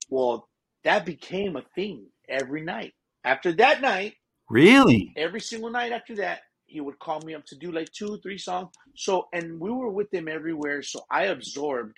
[0.09, 0.47] Well,
[0.83, 2.93] that became a thing every night.
[3.23, 4.15] After that night,
[4.49, 8.17] really, every single night after that, he would call me up to do like two,
[8.23, 8.69] three songs.
[8.95, 10.81] So, and we were with them everywhere.
[10.81, 11.97] So I absorbed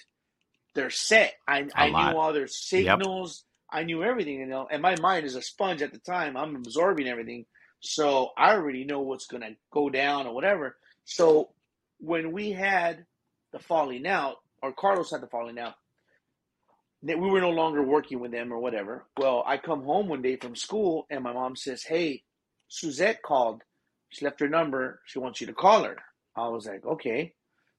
[0.74, 1.34] their set.
[1.48, 3.46] I, I knew all their signals.
[3.72, 3.82] Yep.
[3.82, 4.68] I knew everything, you know.
[4.70, 6.36] And my mind is a sponge at the time.
[6.36, 7.46] I'm absorbing everything.
[7.84, 10.78] So I already know what's going to go down or whatever.
[11.06, 11.50] So
[12.00, 13.06] when we had
[13.52, 15.74] the falling out, or Carlos had the falling out,
[17.04, 19.06] that we were no longer working with them or whatever.
[19.18, 22.24] Well, I come home one day from school and my mom says, Hey,
[22.70, 23.62] Suzette called.
[24.10, 25.02] She left her number.
[25.06, 25.98] She wants you to call her.
[26.36, 27.34] I was like, Okay.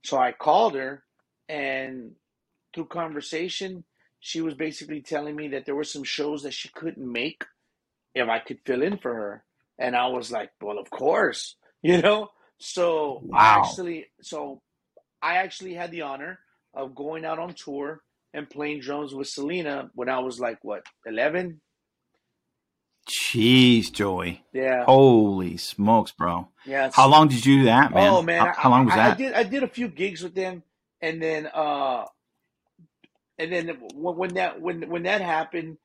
[0.05, 1.03] So I called her
[1.49, 2.13] and
[2.75, 3.85] through conversation,
[4.21, 7.45] she was basically telling me that there were some shows that she couldn't make
[8.15, 9.45] if I could fill in for her.
[9.79, 12.31] And I was like, well, of course, you know?
[12.59, 13.63] So wow.
[13.65, 14.63] actually, so
[15.21, 16.39] I actually had the honor
[16.73, 18.01] of going out on tour
[18.33, 21.61] and playing drums with Selena when I was like what eleven.
[23.09, 24.45] Jeez, Joey.
[24.53, 24.85] Yeah.
[24.87, 26.49] Holy smokes, bro.
[26.65, 26.91] Yeah.
[26.93, 28.09] How long did you do that, man?
[28.09, 29.13] Oh man, how, how long was I, that?
[29.13, 30.63] I did I did a few gigs with them,
[31.01, 32.05] and then uh,
[33.39, 35.77] and then when, when that when when that happened,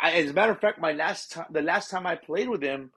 [0.00, 2.60] I, as a matter of fact, my last time the last time I played with
[2.62, 2.90] them,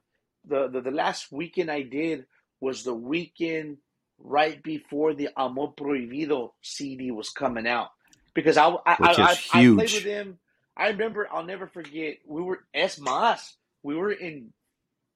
[0.48, 2.26] the, the the last weekend I did
[2.62, 3.78] was the weekend
[4.20, 7.90] right before the Amor Prohibido CD was coming out
[8.36, 10.40] because I I, Which I, I, I played with them.
[10.78, 12.18] I remember I'll never forget.
[12.28, 13.58] We were Es Mas.
[13.84, 14.54] We were in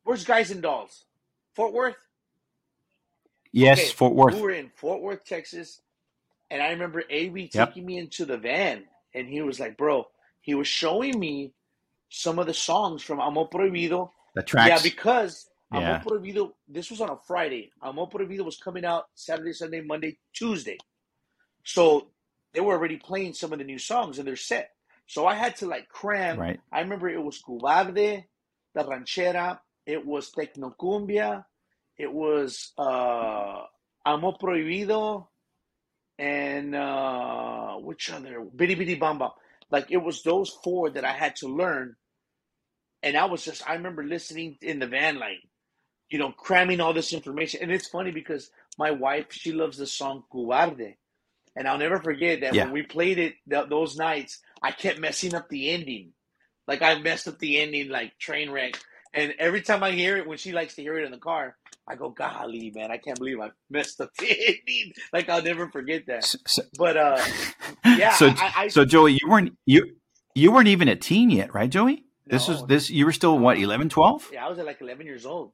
[0.03, 1.05] where's Guys and Dolls,
[1.55, 1.95] Fort Worth.
[3.53, 4.27] yes, Okay, Fort Worth.
[4.29, 5.81] We were in Fort Worth, Texas,
[6.51, 7.73] and I remember AB Yep.
[7.73, 8.85] taking me into the van,
[9.15, 10.07] and he was like, "Bro,"
[10.41, 11.53] he was showing me
[12.09, 14.11] some of the songs from Amor Prohibido.
[14.37, 14.69] The tracks.
[14.69, 15.79] Yeah, because Yeah.
[15.79, 16.53] Amor Prohibido.
[16.69, 17.71] This was on a Friday.
[17.83, 20.77] Amor Prohibido was coming out Saturday, Sunday, Monday, Tuesday.
[21.65, 22.09] So
[22.53, 24.71] they were already playing some of the new songs in their set.
[25.07, 26.39] So I had to like cram.
[26.39, 26.59] right.
[26.71, 28.25] I remember it was Cobarde,
[28.75, 31.45] the Ranchera, it was Tecnocumbia,
[31.97, 33.63] it was uh,
[34.05, 35.27] Amor Prohibido,
[36.19, 38.45] and uh, which other?
[38.55, 39.31] Bidi Bidi Bom Bom.
[39.71, 41.95] Like it was those four that I had to learn.
[43.03, 45.39] And I was just, I remember listening in the van, like,
[46.09, 47.61] you know, cramming all this information.
[47.63, 50.95] And it's funny because my wife, she loves the song Cobarde.
[51.55, 52.65] And I'll never forget that Yeah.
[52.65, 56.13] when we played it th- those nights, I kept messing up the ending.
[56.67, 58.79] Like I messed up the ending, like train wreck.
[59.13, 61.57] And every time I hear it, when she likes to hear it in the car,
[61.87, 65.69] I go, "Golly, man, I can't believe I messed up the ending." Like I'll never
[65.69, 66.25] forget that.
[66.25, 67.23] So, so, But uh,
[67.85, 69.97] yeah, so, I, I, so Joey, you weren't you
[70.35, 72.05] you weren't even a teen yet, right, Joey?
[72.29, 72.67] This was No.
[72.67, 72.89] this.
[72.89, 74.29] You were still what 11, 12?
[74.33, 75.51] yeah, I was at like 11 years old.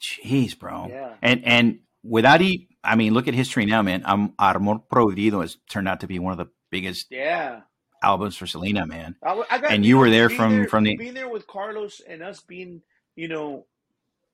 [0.00, 0.88] Jeez, bro.
[0.88, 1.14] Yeah.
[1.22, 2.40] And and without
[2.84, 4.02] i mean, look at history now, man.
[4.04, 7.60] Um, Amor Prohibido has turned out to be one of the biggest Yeah,
[8.02, 9.14] albums for Selena, man.
[9.22, 12.22] I, I got, And you were there from- from the- being there with Carlos and
[12.22, 12.82] us being,
[13.14, 13.66] you know,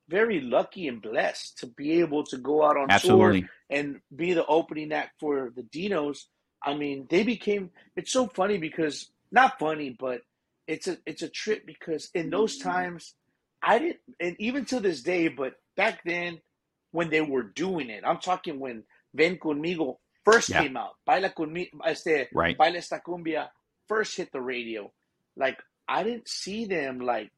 [0.09, 3.39] very lucky and blessed to be able to go out on tour
[3.69, 6.25] and be the opening act for the Dinos.
[6.63, 7.71] I mean, they became.
[7.95, 10.23] It's so funny because not funny, but
[10.69, 12.31] it's a it's a trip because in mm-hmm.
[12.31, 13.15] those times,
[13.63, 16.41] I didn't, and even to this day, but back then
[16.93, 20.63] when they were doing it, I'm talking when Ven Conmigo first Yeah.
[20.63, 22.57] came out, Baila Conmigo, este, Right.
[22.57, 23.49] Baila Esta Cumbia
[23.89, 24.93] first hit the radio.
[25.37, 27.33] Like I didn't see them like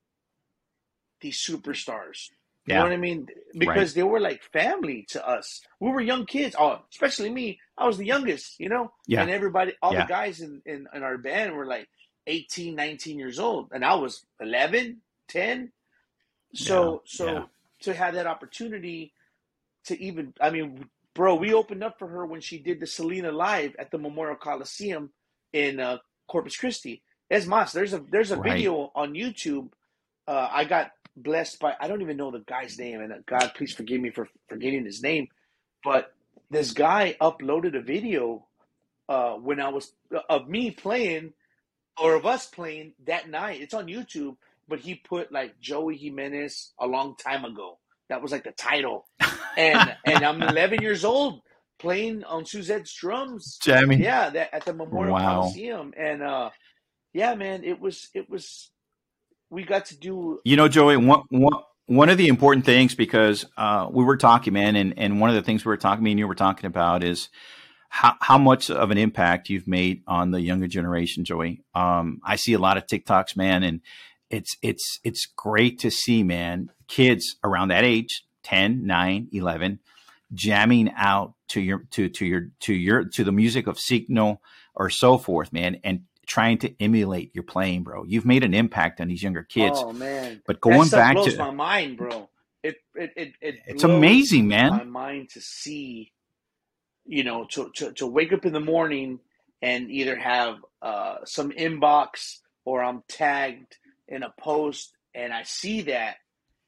[1.20, 2.30] these superstars.
[2.66, 2.82] You know Yeah.
[2.84, 3.26] what I mean?
[3.56, 5.60] Because they were like family to us.
[5.78, 6.56] We were young kids.
[6.58, 7.58] Oh, especially me.
[7.78, 8.92] I was the youngest, you know?
[9.06, 9.22] Yeah.
[9.22, 10.04] And everybody, all Yeah.
[10.04, 11.88] the guys in, in, in our band were like
[12.26, 13.68] 18, 19 years old.
[13.72, 15.72] And I was 11, 10.
[16.54, 17.46] So, Yeah, so yeah.
[17.82, 19.12] to have that opportunity
[19.86, 23.32] to even, I mean, bro, we opened up for her when she did the Selena
[23.32, 25.10] live at the Memorial Coliseum
[25.52, 27.02] in uh, Corpus Christi.
[27.30, 28.38] Es más, there's a there's a Right.
[28.38, 29.70] video on YouTube.
[30.28, 33.52] Uh, I got blessed by I don't even know the guy's name, and uh, God,
[33.56, 35.28] please forgive me for forgetting his name.
[35.84, 36.08] But
[36.50, 38.46] this guy uploaded a video
[39.08, 39.92] uh, when I was
[40.30, 41.34] of me playing
[41.98, 43.60] or of us playing that night.
[43.60, 44.36] It's on YouTube,
[44.68, 47.78] but he put like Joey Jimenez a long time ago.
[48.08, 49.06] That was like the title,
[49.56, 51.42] and and I'm 11 years old
[51.78, 53.58] playing on Suzette's drums.
[53.62, 54.00] Jamming.
[54.00, 55.42] Yeah, that at the Memorial Wow.
[55.42, 56.50] Coliseum, and uh,
[57.12, 58.70] yeah, man, it was it was.
[59.52, 63.44] We got to do You know, Joey, one, one, one of the important things because
[63.56, 66.12] uh, we were talking, man, and, and one of the things we were talking, me
[66.12, 67.30] and you were talking about is
[67.92, 71.62] how, how much of an impact you've made on the younger generation, Joey.
[71.74, 73.80] Um, I see a lot of TikToks, man, and
[74.30, 79.80] it's it's it's great to see, man, kids around that age, 10, 9, 11,
[80.32, 84.38] jamming out to your to to your to your to the music of Siggno
[84.76, 88.04] or so forth, man, and trying to emulate your playing, bro.
[88.04, 89.80] You've made an impact on these younger kids.
[89.82, 92.28] Oh man, But going back blows to my mind, bro.
[92.62, 94.70] It it it, it It's blows amazing, man.
[94.70, 96.12] My mind to see,
[97.06, 99.20] you know, to to to wake up in the morning
[99.62, 103.76] and either have uh, some inbox or I'm tagged
[104.08, 106.16] in a post and I see that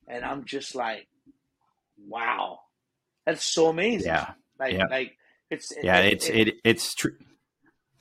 [0.09, 1.07] and I'm just like,
[2.09, 2.61] wow,
[3.25, 4.09] that's so amazing.
[4.09, 4.87] yeah, like yeah.
[4.91, 5.17] like
[5.51, 5.99] it's yeah.
[6.01, 7.17] it- It's it- it it's true.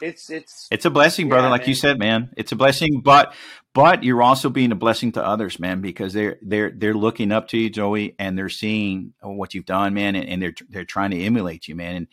[0.01, 1.47] It's it's It's a blessing, brother.
[1.47, 2.31] Yeah, like you said, man.
[2.37, 3.33] It's a blessing, but
[3.73, 7.47] but you're also being a blessing to others, man, because they're they're they're looking up
[7.49, 11.11] to you, Joey, and they're seeing what you've done, man, and, and they're they're trying
[11.11, 11.95] to emulate you, man.
[11.95, 12.07] And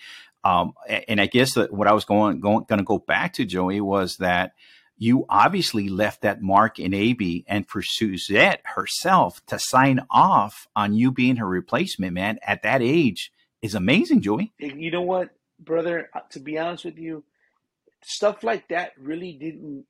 [0.44, 0.72] um
[1.08, 3.80] and I guess that what I was going going going to go back to, Joey,
[3.80, 4.52] was that
[4.96, 10.94] you obviously left that mark in AB and for Suzette herself to sign off on
[10.94, 12.38] you being her replacement, man.
[12.42, 14.52] At that age, is amazing, Joey.
[14.58, 16.10] You know what, brother?
[16.30, 17.24] To be honest with you,
[18.02, 19.84] stuff like that really didn't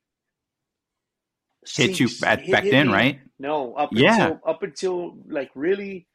[1.66, 2.92] hit you back, hit, back hit then, me.
[2.92, 3.20] right?
[3.38, 4.14] No, up yeah.
[4.14, 6.06] until up until like really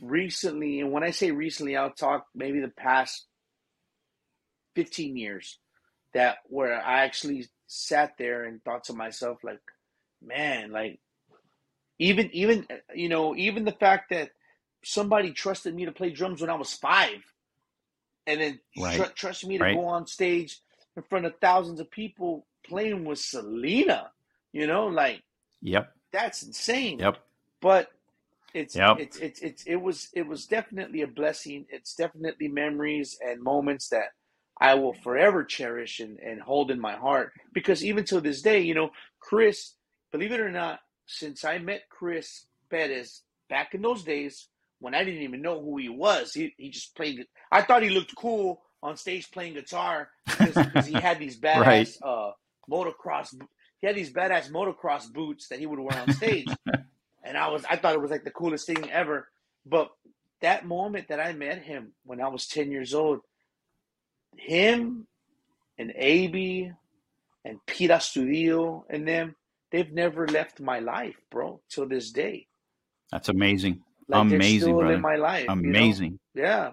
[0.00, 3.26] recently, and when I say recently, I'll talk maybe the past
[4.74, 5.58] fifteen years
[6.14, 9.60] that where I actually sat there and thought to myself, like,
[10.24, 11.00] man, like
[11.98, 14.30] even even uh, you know even the fact that
[14.82, 17.22] somebody trusted me to play drums when I was five,
[18.26, 18.96] and then right.
[18.96, 19.76] tr- trusted me to right.
[19.76, 20.60] go on stage
[20.96, 24.10] in front of thousands of people playing with Selena.
[24.52, 25.22] You know, like
[25.60, 26.98] yep, that's insane.
[26.98, 27.18] Yep,
[27.60, 27.90] but
[28.54, 28.96] it's yep.
[28.98, 31.66] it's it's it's it was it was definitely a blessing.
[31.68, 34.12] It's definitely memories and moments that
[34.58, 37.32] I will forever cherish and, and hold in my heart.
[37.52, 39.74] Because even to this day, you know, Chris,
[40.12, 45.04] believe it or not, since I met Chris Perez back in those days when I
[45.04, 47.26] didn't even know who he was, he, he just played.
[47.52, 51.96] I thought he looked cool on stage playing guitar because he had these badass right.
[52.02, 52.30] uh,
[52.70, 53.34] motocross.
[53.80, 56.46] He had these badass motocross boots that he would wear on stage,
[57.24, 59.28] and I was I thought it was like the coolest thing ever.
[59.66, 59.90] But
[60.40, 63.20] that moment that I met him when I was ten years old,
[64.36, 65.06] him
[65.78, 66.70] and AB
[67.44, 69.34] and Pete Astudillo and them,
[69.70, 72.46] they've never left my life, bro, till this day.
[73.10, 73.82] That's amazing.
[74.08, 74.94] Like amazing, brother.
[74.94, 75.46] in my life.
[75.48, 76.20] Amazing.
[76.34, 76.48] You know?
[76.48, 76.70] Yeah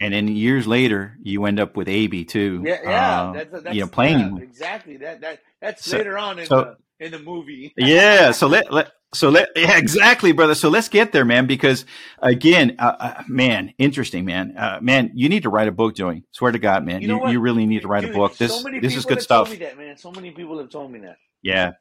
[0.00, 2.62] and then years later you end up with AB too.
[2.64, 4.96] Yeah, yeah, uh, that's, that's, you know, playing yeah, exactly.
[4.98, 7.72] That that that's so, later on in so, the in the movie.
[7.76, 10.54] yeah, so let let so let yeah exactly, brother.
[10.54, 11.46] So let's get there, man.
[11.46, 11.84] Because
[12.20, 14.56] again, uh, uh, man, interesting, man.
[14.56, 16.24] Uh, man, you need to write a book, Joey.
[16.32, 18.36] Swear to God, man, you, you, you really need to write Dude, a book.
[18.36, 19.50] This so this is good stuff.
[19.58, 19.96] That, man.
[19.96, 21.16] So many people have told me that.
[21.42, 21.72] Yeah,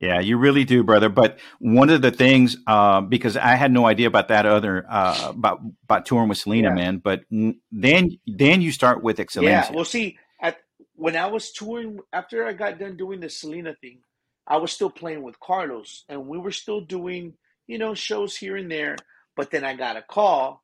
[0.00, 1.08] yeah, you really do, brother.
[1.08, 5.28] But one of the things, uh, because I had no idea about that other uh,
[5.30, 6.74] about about touring with Selena, yeah.
[6.74, 6.98] man.
[6.98, 9.42] But then then you start with Xelencia.
[9.42, 10.58] Yeah, well, see, at,
[10.94, 14.00] when I was touring after I got done doing the Selena thing,
[14.46, 17.34] I was still playing with Carlos, and we were still doing
[17.66, 18.96] you know shows here and there.
[19.34, 20.62] But then I got a call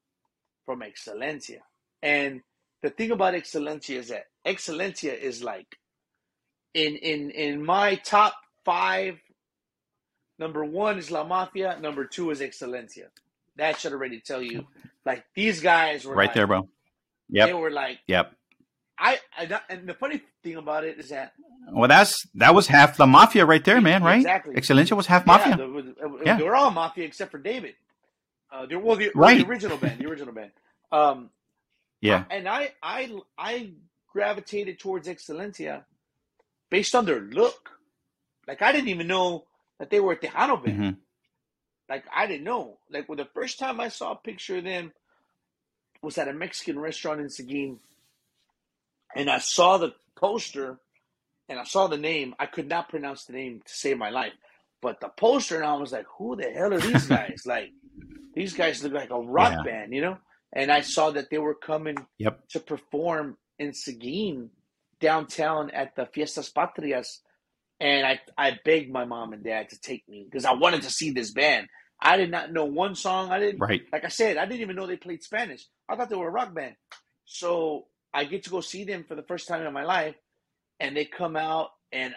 [0.67, 1.61] from Xelencia,
[2.03, 2.43] and
[2.83, 5.79] the thing about Xelencia is that Xelencia is like
[6.75, 9.19] in in in my top five.
[10.39, 11.79] Number one is La Mafia.
[11.81, 13.07] Number two is Xelencia.
[13.57, 14.67] That should already tell you.
[15.05, 16.69] Like these guys were right like, there, bro.
[17.29, 17.49] Yep.
[17.49, 18.35] They were like, yep.
[18.99, 21.33] I, I and the funny thing about it is that
[21.73, 24.03] well, that's that was half La Mafia right there, man.
[24.03, 24.19] Right?
[24.19, 24.55] Exactly.
[24.55, 25.57] Xelencia was half Mafia.
[25.59, 25.85] Yeah, was,
[26.25, 26.37] yeah.
[26.37, 27.75] they were all Mafia except for David.
[28.53, 29.39] Uh, they, well, the, right.
[29.39, 30.51] the original band, the original band.
[30.93, 31.31] Um,
[32.03, 32.25] yeah.
[32.31, 33.71] And I, I, I
[34.13, 35.85] gravitated towards Xelencia
[36.69, 37.71] based on their look.
[38.47, 39.45] Like I didn't even know
[39.79, 40.79] that they were a Tejano band.
[40.79, 41.01] Mm-hmm.
[41.89, 42.79] Like I didn't know.
[42.91, 44.93] Like well, the first time I saw a picture of them
[46.03, 47.79] was at a Mexican restaurant in Seguin,
[49.15, 50.79] and I saw the poster
[51.49, 52.35] and I saw the name.
[52.39, 54.33] I could not pronounce the name to save my life,
[54.81, 57.71] but the poster and I was like, "Who the hell are these guys?" like
[58.35, 59.73] these guys look like a rock yeah.
[59.73, 60.19] band, you know.
[60.53, 62.47] And I saw that they were coming yep.
[62.51, 64.51] to perform in Seguin
[65.01, 67.21] downtown at the Fiestas Patrias
[67.83, 70.91] and I I begged my mom and dad to take me because I wanted to
[70.91, 71.67] see this band.
[72.01, 73.31] I did not know one song.
[73.31, 73.83] I didn't right.
[73.93, 75.67] Like I said, I didn't even know they played Spanish.
[75.89, 76.77] I thought they were a rock band.
[77.25, 80.15] So I get to go see them for the first time in my life,
[80.81, 82.15] and they come out and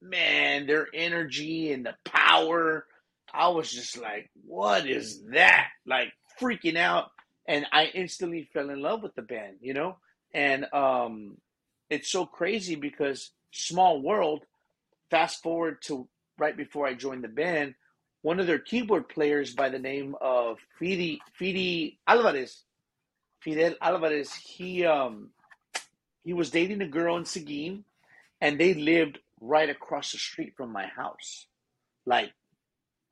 [0.00, 2.86] man, their energy and the power.
[3.32, 5.68] I was just like, what is that?
[5.86, 7.10] Like freaking out.
[7.48, 9.96] And I instantly fell in love with the band, you know?
[10.32, 11.36] And um
[11.88, 14.44] it's so crazy because small world,
[15.10, 17.74] fast forward to right before I joined the band,
[18.22, 22.64] one of their keyboard players by the name of Fidi Fidi Alvarez,
[23.40, 25.30] Fidel Alvarez, he um
[26.22, 27.84] he was dating a girl in Seguin,
[28.40, 31.46] and they lived right across the street from my house.
[32.04, 32.32] Like,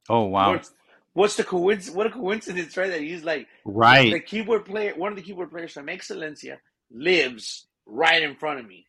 [0.09, 0.73] oh wow, what's,
[1.15, 1.97] what's the coincidence?
[1.97, 2.91] What a coincidence, right?
[2.91, 6.59] That he's like, right, the keyboard player, one of the keyboard players from Xelencia,
[6.91, 8.87] lives right in front of me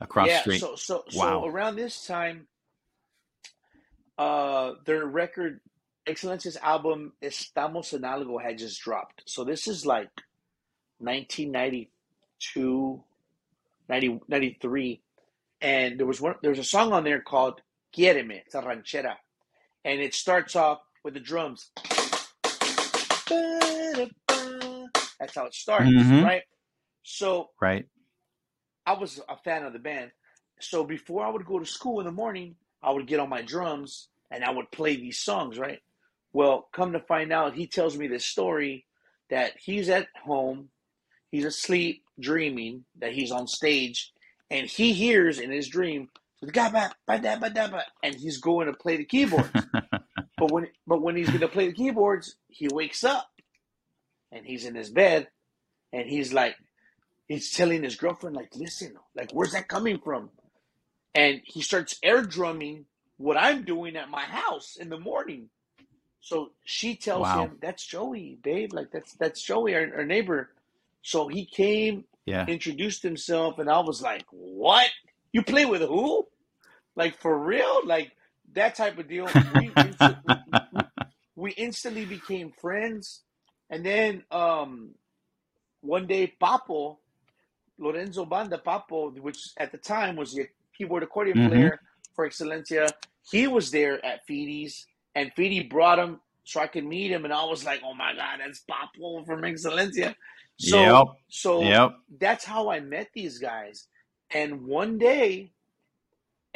[0.00, 0.60] across yeah, the street.
[0.60, 1.42] So so wow.
[1.42, 2.46] so around this time,
[4.20, 5.60] uh, their record
[6.06, 9.22] Xelencia's album Estamos en Algo had just dropped.
[9.26, 10.10] So this is like
[10.98, 13.02] 1992,
[13.88, 15.02] 90, 93.
[15.62, 16.34] and there was one.
[16.42, 17.60] There was a song on there called
[17.96, 19.14] "Quiereme." It's a ranchera,
[19.84, 21.70] and it starts off with the drums.
[25.18, 26.24] That's how it starts, Mhm.
[26.24, 26.42] right?
[27.02, 27.86] So right.
[28.86, 30.10] I was a fan of the band.
[30.60, 33.42] So before I would go to school in the morning, I would get on my
[33.42, 35.80] drums and I would play these songs, right?
[36.32, 38.86] Well, come to find out, he tells me this story
[39.30, 40.68] that he's at home,
[41.30, 44.12] he's asleep, dreaming that he's on stage,
[44.50, 46.08] and he hears in his dream,
[46.42, 49.50] and he's going to play the keyboards.
[50.38, 53.28] but when but when he's going to play the keyboards, he wakes up,
[54.32, 55.28] and he's in his bed,
[55.92, 56.56] and he's like,
[57.26, 60.30] he's telling his girlfriend like, listen, like where's that coming from?
[61.14, 62.86] And he starts air drumming
[63.18, 65.50] what I'm doing at my house in the morning.
[66.20, 67.32] So she tells Wow.
[67.32, 68.72] him, "That's Joey, babe.
[68.74, 70.50] Like that's that's Joey, our, our neighbor."
[71.02, 72.48] So he came, Yeah.
[72.48, 74.88] introduced himself, and I was like, "What?
[75.32, 76.28] You play with who?
[76.96, 77.82] Like for real?
[77.86, 78.12] Like
[78.54, 79.72] that type of deal?" We,
[81.36, 83.22] we instantly became friends,
[83.70, 84.94] and then um,
[85.82, 86.98] one day, Papo
[87.78, 90.48] Lorenzo Banda Papo, which at the time was the
[90.80, 91.48] keyboard accordion Mhm.
[91.48, 91.80] player
[92.14, 92.94] for Xelencia,
[93.30, 97.34] he was there at Feedy's, and Feedy brought him so I could meet him, and
[97.34, 100.14] I was like, "Oh my God, that's Papo from Xelencia."
[100.56, 101.06] So, Yep.
[101.28, 101.92] so Yep.
[102.18, 103.88] that's how I met these guys.
[104.32, 105.52] And one day,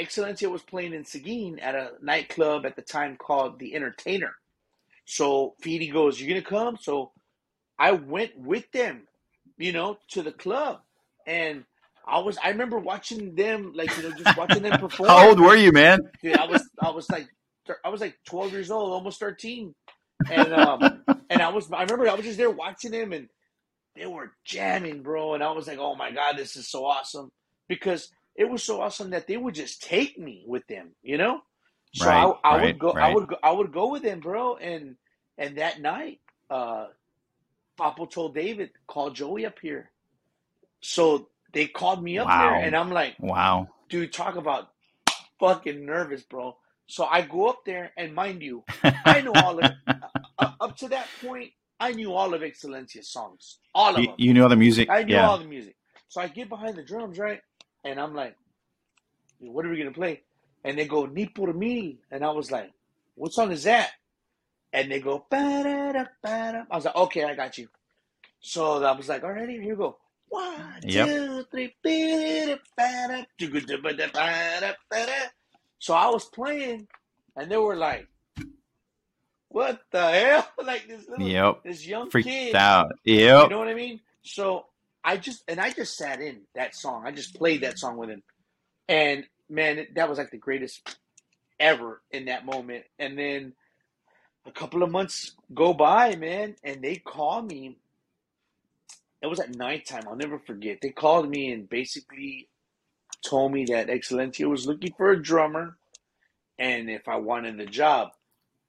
[0.01, 4.35] Xelencia was playing in Seguin at a nightclub at the time called The Entertainer.
[5.07, 7.13] So Feedy goes, "You're gonna come?" So
[7.79, 9.09] I went with them,
[9.59, 10.83] you know, to the club,
[11.27, 11.67] and
[12.07, 15.23] I was I remember watching them like you know just watching them perform.
[15.23, 16.01] How old were you, man?
[16.23, 17.29] Dude, I was I was like
[17.85, 19.75] I was like twelve years old, almost thirteen,
[20.29, 20.89] and um
[21.31, 23.29] and I was I remember I was just there watching them and
[23.97, 27.31] they were jamming, bro, and I was like, oh my god, this is so awesome
[27.69, 31.41] because it was so awesome that they would just take me with them, you know.
[31.93, 34.21] So Right, I, I right, would go, I would go, I would go with them,
[34.21, 34.97] bro, and
[35.39, 36.87] and that night, uh,
[37.79, 39.91] Papo told David, call Joey up here.
[40.81, 42.41] So they called me up Wow.
[42.41, 43.69] there, and I'm like, Wow.
[43.89, 44.69] dude, talk about
[45.41, 46.57] fucking nervous, bro.
[46.87, 49.71] So I go up there, and mind you, I know all of
[50.39, 54.17] uh, up to that point, I knew all of Xelencia's songs, all of You, them.
[54.19, 54.89] you know the music.
[54.91, 55.29] I knew yeah.
[55.29, 55.77] all the music.
[56.09, 57.41] So I get behind the drums, right?
[57.85, 58.37] And I'm like,
[59.41, 60.23] what are we gonna play?
[60.65, 61.99] And they go, Ni por mí.
[62.11, 62.71] And I was like,
[63.17, 63.91] what song is that?
[64.73, 66.63] And they go, ba-da-da, ba-da.
[66.71, 67.69] I was like, okay, I got you.
[68.41, 69.99] So I was like, all right, here you go.
[70.35, 71.07] One, Yep.
[71.07, 71.75] two, three.
[75.79, 76.89] So I was playing,
[77.37, 78.09] and they were like,
[79.49, 80.49] what the hell?
[80.65, 81.61] Like this little, Yep.
[81.65, 82.57] this young Freaked kid.
[82.57, 82.93] out.
[83.05, 83.45] Yep.
[83.45, 84.01] You know what I mean?
[84.23, 84.67] So
[85.05, 87.05] I just and I just sat in that song.
[87.07, 88.23] I just played that song with him,
[88.89, 90.97] and man, that was like the greatest
[91.61, 92.85] ever in that moment.
[92.99, 93.53] And then
[94.47, 97.77] a couple of months go by, man, and they call me.
[99.25, 100.05] It was at nighttime.
[100.09, 100.81] I'll never forget.
[100.83, 102.51] They called me and basically
[103.27, 105.79] told me that Xelencia was looking for a drummer,
[106.59, 108.11] and if I wanted the job,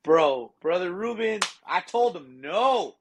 [0.03, 2.95] bro, brother Ruben, I told him no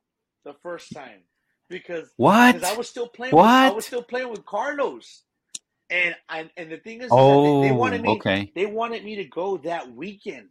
[0.45, 1.23] the first time
[1.71, 2.57] because What?
[2.57, 3.39] because I was still playing.
[3.39, 5.25] With, I was still playing with Carlos,
[5.91, 8.27] and I, and the thing is, that they, they Oh, wanted me.
[8.27, 8.53] okay.
[8.55, 10.49] They wanted me to go that weekend,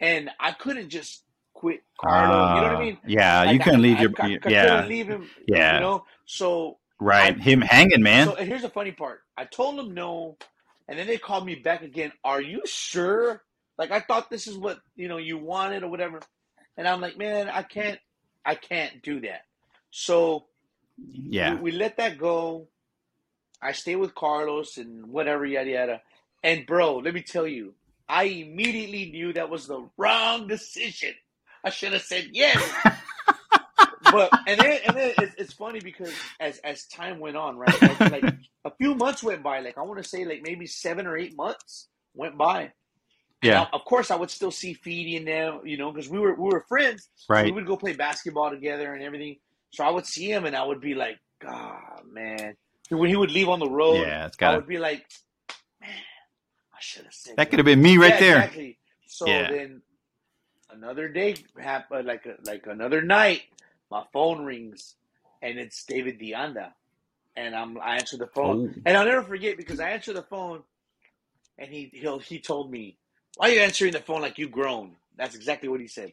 [0.00, 1.24] and I couldn't just
[1.58, 2.30] quit Carlos.
[2.30, 2.98] you know what I Ah, mean?
[3.06, 4.10] Yeah, you Like, couldn't I, leave I, your.
[4.18, 4.62] I, I yeah.
[4.66, 5.28] couldn't leave him.
[5.46, 5.74] Yeah.
[5.74, 7.36] You know, so Right.
[7.36, 8.26] I- Him hanging, man.
[8.28, 9.20] so here's the funny part.
[9.36, 10.36] I told him no,
[10.88, 12.12] and then they called me back again.
[12.24, 13.42] Are you sure?
[13.76, 16.20] Like I thought this is what you know you wanted or whatever,
[16.76, 17.98] and I'm like, man, I can't,
[18.44, 19.42] I can't do that.
[19.90, 20.46] So
[21.12, 21.54] yeah.
[21.54, 22.68] we, we let that go.
[23.62, 26.02] I stay with Carlos and whatever, yada yada.
[26.42, 27.74] And bro, let me tell you,
[28.08, 31.14] I immediately knew that was the wrong decision.
[31.64, 32.62] I should have said yes.
[34.12, 37.80] but and then and then it's, it's funny because as as time went on, right?
[37.82, 38.34] Like, like
[38.64, 39.60] a few months went by.
[39.60, 42.72] Like I want to say, like maybe seven or eight months went by.
[43.42, 43.54] yeah.
[43.54, 46.34] Now, of course, I would still see Feedy and them, you know, because we were
[46.34, 47.08] we were friends.
[47.16, 47.44] So Right.
[47.46, 49.36] we would go play basketball together and everything.
[49.70, 52.54] So I would see him and I would be like, God, man.
[52.90, 54.26] When he would leave on the road, Yeah.
[54.26, 54.54] It's I got.
[54.54, 55.04] I would be like,
[55.80, 55.90] man,
[56.72, 58.36] I should have said That could have been me right Yeah, there.
[58.38, 58.78] Exactly.
[59.06, 59.50] So Yeah.
[59.50, 59.82] then
[60.70, 63.42] another day happened, like a, like another night,
[63.90, 64.94] my phone rings
[65.42, 66.72] and it's David Dianda,
[67.36, 68.82] and I'm I answer the phone, Oh.
[68.86, 70.62] and I'll never forget because I answer the phone,
[71.58, 72.96] and he he he told me,
[73.36, 76.12] "Why are you answering the phone like you grown?" That's exactly what he said.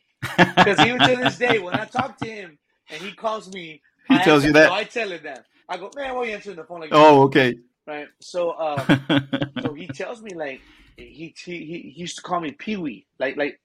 [0.55, 2.57] Because even to this day, when I talk to him
[2.89, 4.69] and he calls me, He I tells you that?
[4.69, 5.45] No, I tell him that.
[5.69, 6.89] I go, man, why are you answering the phone like?
[6.91, 7.55] oh, okay.
[7.87, 8.07] right.
[8.19, 8.97] So, uh,
[9.61, 10.61] so he tells me like
[10.97, 13.59] he he he he used to call me Pee Wee, like like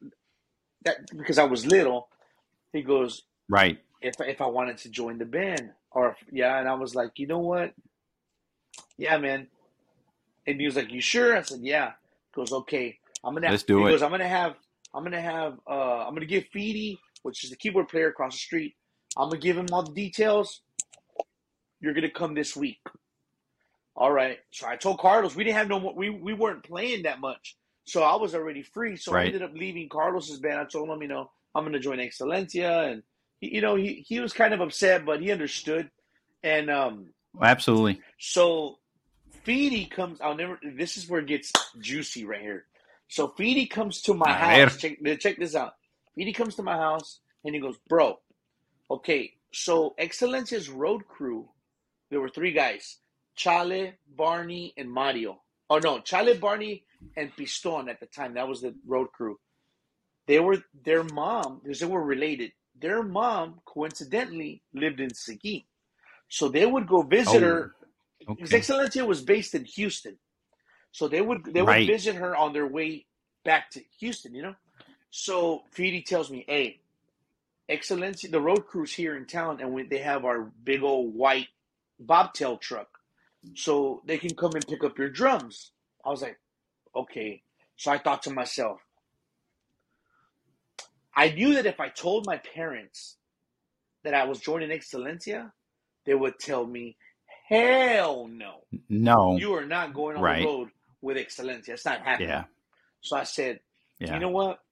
[0.85, 2.09] that because I was little.
[2.73, 3.79] He goes, right.
[4.01, 7.27] if if I wanted to join the band, or yeah, and I was like, you
[7.27, 7.75] know what?
[8.97, 9.49] Yeah, man.
[10.47, 11.37] And he was like, you sure?
[11.37, 11.93] I said, yeah.
[12.35, 12.99] He goes, okay.
[13.25, 13.51] I'm gonna.
[13.51, 13.91] Let's do he it.
[13.91, 14.55] goes, I'm gonna have.
[14.95, 15.59] I'm gonna have.
[15.69, 18.75] Uh, I'm gonna give Feedy, which is the keyboard player across the street.
[19.17, 20.63] I'm gonna give him all the details.
[21.81, 22.81] You're gonna come this week.
[23.97, 24.39] All right.
[24.51, 25.95] So I told Carlos we didn't have no more.
[25.95, 28.97] We we weren't playing that much, so I was already free.
[28.97, 29.23] So Right.
[29.23, 30.59] I ended up leaving Carlos's band.
[30.59, 33.03] I told him, you know, I'm gonna join Xelencia, and
[33.41, 35.91] he, you know, he he was kind of upset, but he understood.
[36.43, 37.11] And um,
[37.41, 38.01] Absolutely.
[38.19, 38.79] so
[39.45, 40.21] Feedy comes.
[40.21, 40.59] I'll never.
[40.63, 42.67] This is where it gets juicy right here.
[43.09, 44.77] So Feedy comes to my house.
[44.77, 45.75] Check, check this out.
[46.17, 48.19] Feedy comes to my house and he goes, "Bro,
[48.91, 49.33] okay.
[49.53, 51.49] So Xelencia's road crew.
[52.11, 52.99] There were three guys:
[53.35, 55.41] Chale, Barney, and Mario.
[55.71, 56.85] Oh no, Chale, Barney,
[57.17, 58.35] and Piston at the time.
[58.35, 59.39] That was the road crew.
[60.29, 62.53] They were their mom because they were related.
[62.81, 65.63] Their mom coincidentally lived in Seguin,
[66.29, 67.73] so they would go visit Oh, her
[68.37, 68.67] his Okay.
[68.69, 70.19] Xelencia was based in Houston,
[70.93, 73.07] so they would they would visit her on their way
[73.45, 74.35] back to Houston.
[74.35, 74.55] You know,
[75.11, 76.81] so Feedy tells me, "Hey,
[77.71, 81.49] Xelencia, the road crew's here in town, and we, they have our big old white
[82.01, 82.90] bobtail truck,
[83.55, 85.73] so they can come and pick up your drums."
[86.05, 86.39] I was like,
[86.95, 87.43] "Okay."
[87.77, 88.81] So I thought to myself,
[91.15, 93.17] I knew that if I told my parents
[94.03, 95.53] that I was joining Xelencia,
[96.05, 96.97] they would tell me,
[97.49, 99.37] "Hell no." No.
[99.37, 100.41] You are not going on Right.
[100.41, 100.71] the road
[101.01, 101.71] with Xelencia.
[101.71, 102.29] It's not happening.
[102.31, 102.45] Yeah.
[103.01, 103.61] So I said,
[103.99, 104.15] Yeah.
[104.15, 104.63] you know what?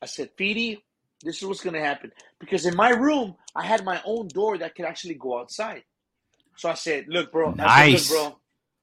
[0.00, 0.82] I said, Feedy,
[1.22, 2.12] this is what's going to happen.
[2.38, 5.84] Because in my room, I had my own door that could actually go outside.
[6.58, 7.54] So I said, look, bro.
[7.60, 8.36] I said, bro,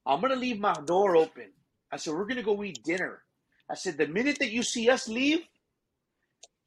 [0.08, 1.52] I'm going to leave my door open.
[1.92, 3.24] I said, we're going to go eat dinner.
[3.70, 5.42] I said, the minute that you see us leave,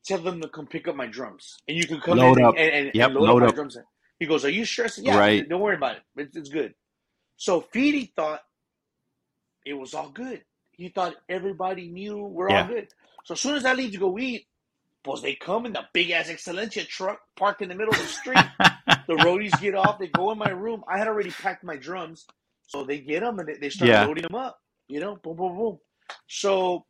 [0.05, 1.57] tell them to come pick up my drums.
[1.69, 2.57] And you can come Load in up.
[2.57, 3.79] and, and, and load, load up my drums.
[4.21, 4.89] He goes, are you sure?
[4.89, 5.49] Said, yeah, Right.
[5.49, 6.03] don't worry about it.
[6.17, 6.75] It's, it's good.
[7.37, 8.41] So Feedy thought
[9.67, 10.43] it was all good.
[10.73, 12.63] He thought everybody knew we're Yeah.
[12.63, 12.89] all good.
[13.25, 14.47] So as soon as I leave to go eat,
[15.05, 18.09] pues they come in the big ass Xelencia truck parked in the middle of the
[18.09, 18.53] street.
[19.09, 20.85] the roadies get off, they go in my room.
[20.89, 22.27] I had already packed my drums,
[22.67, 23.99] so they get them and they, start Yeah.
[23.99, 24.61] loading them up.
[24.89, 25.79] You know, boom, boom, boom.
[26.29, 26.87] So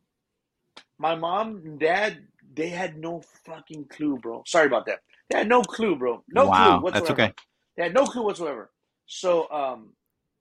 [0.99, 4.43] my mom and dad, they had no fucking clue, bro.
[4.45, 4.99] Sorry about that.
[5.29, 6.23] They had no clue, bro.
[6.29, 6.79] No clue wow.
[6.79, 7.07] whatsoever.
[7.07, 7.33] That's okay.
[7.77, 8.71] They had no clue whatsoever.
[9.05, 9.93] So um,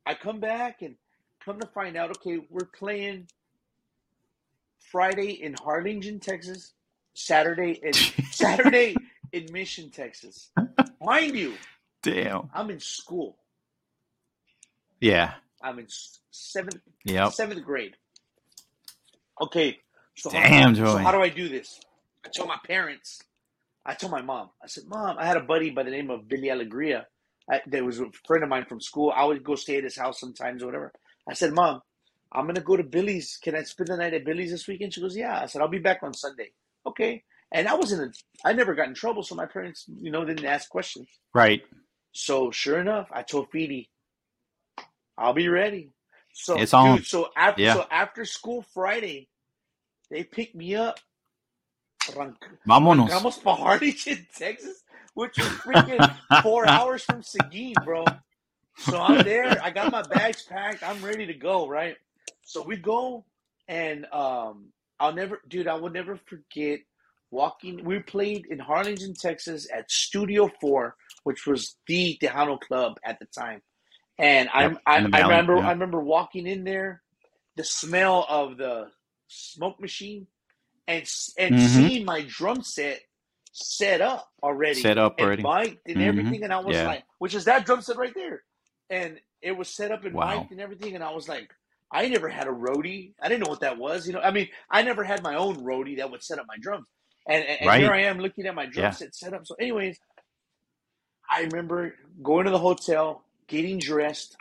[0.06, 0.96] I come back and
[1.44, 3.28] come to find out, okay, we're playing
[4.80, 6.74] Friday in Harlingen, Texas,
[7.18, 7.92] Saturday in
[8.30, 9.02] Saturday
[9.32, 10.50] in Mission, Texas.
[11.00, 11.54] Mind you,
[12.02, 12.50] Damn.
[12.54, 13.38] I'm in school.
[15.00, 15.34] Yeah.
[15.62, 15.86] I'm in
[16.30, 17.32] seventh Yep.
[17.32, 17.96] seventh grade.
[19.40, 19.78] Okay,
[20.16, 21.80] so Damn, so how do I do this?
[22.24, 23.20] I told my parents.
[23.86, 24.50] I told my mom.
[24.62, 27.06] I said, "Mom, I had a buddy by the name of Billy Alegria.
[27.50, 29.12] I, that was a friend of mine from school.
[29.14, 30.92] I would go stay at his house sometimes or whatever."
[31.28, 31.80] I said, "Mom,
[32.32, 33.38] I'm gonna go to Billy's.
[33.42, 35.68] Can I spend the night at Billy's this weekend?" She goes, "Yeah." I said, "I'll
[35.68, 36.50] be back on Sunday."
[36.86, 37.22] Okay.
[37.52, 38.10] And I was in a,
[38.44, 41.08] I never got in trouble, so my parents, you know, didn't ask questions.
[41.34, 41.62] Right.
[42.12, 43.88] So sure enough, I told Feedy,
[45.16, 45.90] I'll be ready.
[46.34, 46.96] So It's on.
[46.98, 47.74] dude, so after Yeah.
[47.74, 49.28] so after school Friday,
[50.10, 50.98] they picked me up.
[52.66, 53.08] Vámonos.
[53.10, 54.82] Arrancamos pa Harlingen, Texas,
[55.14, 58.04] which was freaking four hours from Seguin, bro.
[58.78, 59.60] So I'm there.
[59.62, 60.82] I got my bags packed.
[60.82, 61.96] I'm ready to go, right?
[62.44, 63.24] So we go,
[63.66, 64.66] and um,
[65.00, 66.80] I'll never, dude, I will never forget
[67.30, 67.84] walking.
[67.84, 73.26] We played in Harlingen, Texas, at Studio Four, which was the Tejano club at the
[73.26, 73.62] time.
[74.18, 75.66] And I, Yep, I, the I remember, yeah.
[75.68, 77.02] I remember walking in there,
[77.56, 78.90] the smell of the
[79.28, 80.26] smoke machine,
[80.88, 81.58] and and Mhm.
[81.58, 83.00] seeing my drum set
[83.52, 85.42] set up already, Set up and already.
[85.42, 86.02] mic'd and Mhm.
[86.08, 86.86] everything, and I was Yeah.
[86.88, 88.42] like, which is that drum set right there,
[88.90, 90.40] and it was set up and Wow.
[90.40, 91.50] mic'd and everything, and I was like,
[91.92, 93.14] I never had a roadie.
[93.22, 94.06] I didn't know what that was.
[94.06, 96.56] You know, I mean, I never had my own roadie that would set up my
[96.60, 96.86] drums,
[97.28, 97.74] and, and, and Right.
[97.74, 98.92] here I am looking at my drum Yeah.
[98.92, 99.46] set set up.
[99.46, 99.98] So, anyways,
[101.30, 104.36] I remember going to the hotel, getting dressed,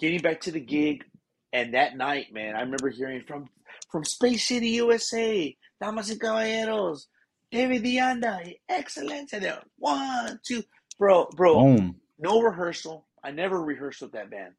[0.00, 1.04] getting back to the gig,
[1.52, 3.46] and that night, man, I remember hearing from
[3.90, 7.08] from Space City, USA, Damas y Caballeros,
[7.52, 9.32] David Dianda, excellent.
[9.32, 10.64] And then one, two,
[10.98, 12.00] bro, bro, Boom.
[12.18, 13.06] no rehearsal.
[13.24, 14.54] I never rehearsed with that band.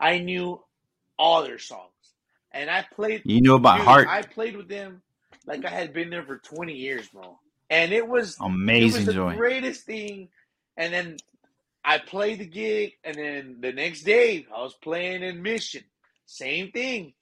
[0.00, 0.60] I knew
[1.18, 1.92] all their songs,
[2.52, 3.22] and I played.
[3.24, 4.08] You know about dude, heart.
[4.08, 5.02] I played with them
[5.46, 7.38] like I had been there for twenty years, bro.
[7.70, 8.46] And it was amazing.
[8.46, 9.34] it was Amazing the joy.
[9.36, 10.28] greatest thing.
[10.76, 11.16] And then
[11.84, 15.84] I played the gig, and then the next day I was playing in Mission.
[16.26, 17.12] Same thing.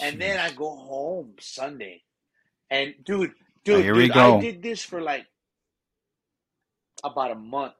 [0.00, 2.02] And then I go home Sunday.
[2.70, 3.32] And dude,
[3.64, 4.36] dude, here we dude go.
[4.38, 5.26] I did this for like
[7.02, 7.74] about a month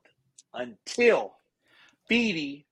[0.54, 1.34] until
[2.10, 2.64] Feedy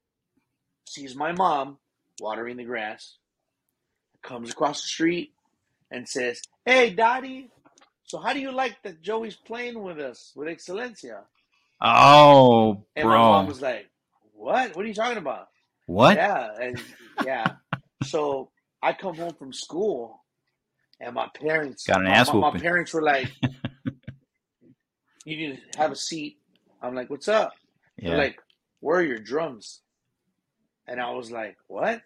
[0.87, 1.79] sees my mom
[2.21, 3.17] watering the grass,
[4.23, 5.33] comes across the street
[5.91, 7.51] and says, Hey, Dottie,
[8.05, 11.21] so how do you like that Joey's playing with us with Xelencia?
[11.81, 13.49] Oh, And my mom bro.
[13.49, 13.91] was like,
[14.33, 14.77] "What?
[14.77, 15.49] What are you talking about?"
[15.87, 16.17] What?
[16.17, 16.79] Yeah, and
[17.25, 17.55] yeah.
[18.03, 18.51] so
[18.83, 20.23] I come home from school,
[21.01, 23.29] and my parents Got an my, ass my, my parents were like,
[25.25, 26.39] "You need to have a seat."
[26.83, 27.53] I'm like, "What's up?"
[28.07, 28.19] They're Yeah.
[28.19, 28.39] like,
[28.81, 29.83] "Where are your drums?"
[30.89, 32.03] And I was like, "What?"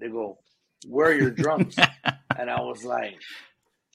[0.00, 0.38] They go,
[0.86, 1.88] "Where are your drums?"
[2.36, 3.16] and I was like,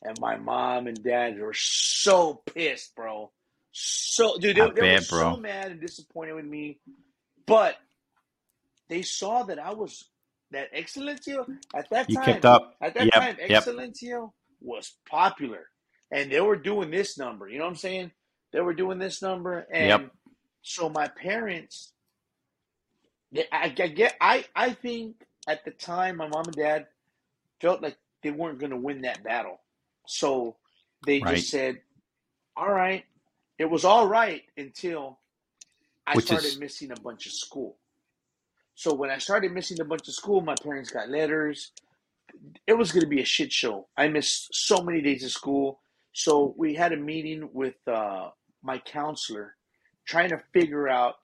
[0.03, 3.31] and my mom and dad were so pissed, bro.
[3.71, 5.35] So, dude, they, I they were bro.
[5.35, 6.79] so mad and disappointed with me.
[7.47, 7.75] But
[8.89, 10.09] they saw that I was
[10.51, 12.19] that Excellencio at that You time.
[12.19, 12.75] kept up.
[12.81, 13.65] At that Yep, time, yep.
[14.61, 15.67] Was popular,
[16.11, 17.49] and they were doing this number.
[17.49, 18.11] You know what I'm saying?
[18.53, 20.11] They were doing this number, and Yep.
[20.61, 21.93] so my parents.
[23.31, 24.15] They- I, I get.
[24.21, 26.87] I I think at the time, my mom and dad
[27.61, 29.59] felt like they weren't going to win that battle,
[30.07, 30.57] so
[31.05, 31.35] they Right.
[31.37, 31.81] just said,
[32.55, 33.05] "All right."
[33.57, 35.19] It was all right until
[36.07, 37.77] I Which started is- missing a bunch of school.
[38.75, 41.73] So when I started missing a bunch of school, my parents got letters.
[42.67, 43.89] It was going to be a shit show.
[43.97, 45.81] I missed so many days of school.
[46.13, 48.29] So we had a meeting with uh,
[48.63, 49.57] my counselor,
[50.05, 51.15] trying to figure out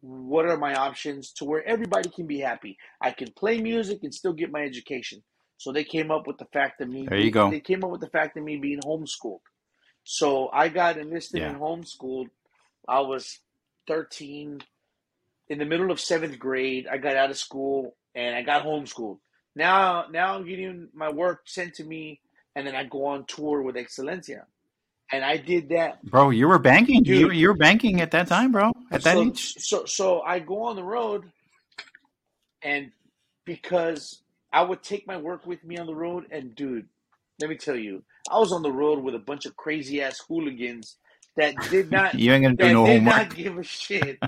[0.00, 2.78] what are my options to where everybody can be happy.
[3.00, 5.22] I can play music and still get my education.
[5.58, 7.06] So they came up with the fact of me.
[7.08, 7.50] There you go.
[7.50, 9.40] They came up with the fact of me being homeschooled.
[10.04, 11.50] So I got enlisted Yeah.
[11.50, 12.30] and homeschooled.
[12.88, 13.40] I was
[13.86, 14.62] 13.
[15.48, 19.18] In the middle of seventh grade, I got out of school and I got homeschooled.
[19.54, 22.20] Now, now I'm getting my work sent to me,
[22.54, 24.44] and then I go on tour with Xelencia.
[25.12, 27.02] And I did that Bro, you were banking.
[27.02, 27.16] Dude.
[27.18, 28.72] You, you were banking at that time, bro.
[28.90, 29.54] At that so, age.
[29.58, 31.30] So so I go on the road,
[32.62, 32.90] and
[33.44, 36.86] because I would take my work with me on the road, and dude,
[37.40, 40.20] let me tell you, I was on the road with a bunch of crazy ass
[40.28, 40.96] hooligans
[41.36, 44.20] that did not You ain't gonna do no did homework not give a shit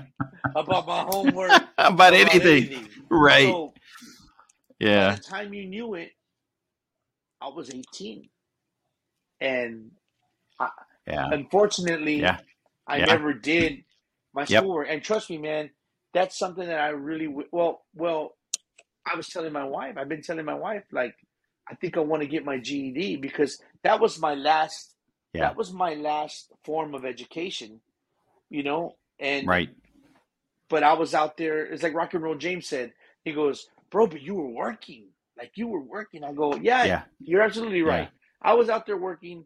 [0.55, 2.89] about my homework about about anything.
[3.09, 3.43] Right.
[3.43, 3.73] So
[4.95, 5.15] by Yeah.
[5.15, 6.11] the time you knew it,
[7.41, 8.29] I was eighteen,
[9.41, 9.91] and
[11.07, 11.29] Yeah.
[11.31, 12.39] unfortunately, Yeah.
[12.87, 13.05] I Yeah.
[13.05, 13.83] never did
[14.33, 14.47] my Yep.
[14.63, 14.87] schoolwork.
[14.89, 15.71] And trust me, man,
[16.13, 17.85] that's something that I really w- well.
[17.93, 18.37] Well,
[19.05, 19.97] I was telling my wife.
[19.97, 21.15] I've been telling my wife like,
[21.67, 24.95] I think I want to get my GED because that was my last.
[25.33, 25.41] Yeah.
[25.41, 27.81] That was my last form of education,
[28.49, 28.97] you know.
[29.19, 29.69] And Right.
[30.69, 31.65] but I was out there.
[31.65, 32.93] It's like Rock and Roll James said.
[33.23, 35.09] He goes, "Bro, but you were working.
[35.37, 37.03] Like you were working." I go, "Yeah, Yeah.
[37.19, 37.85] you're absolutely Yeah.
[37.85, 38.09] right.
[38.41, 39.45] I was out there working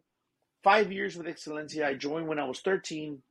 [0.64, 1.86] five years with Xelencia.
[1.86, 3.22] I joined when I was 13.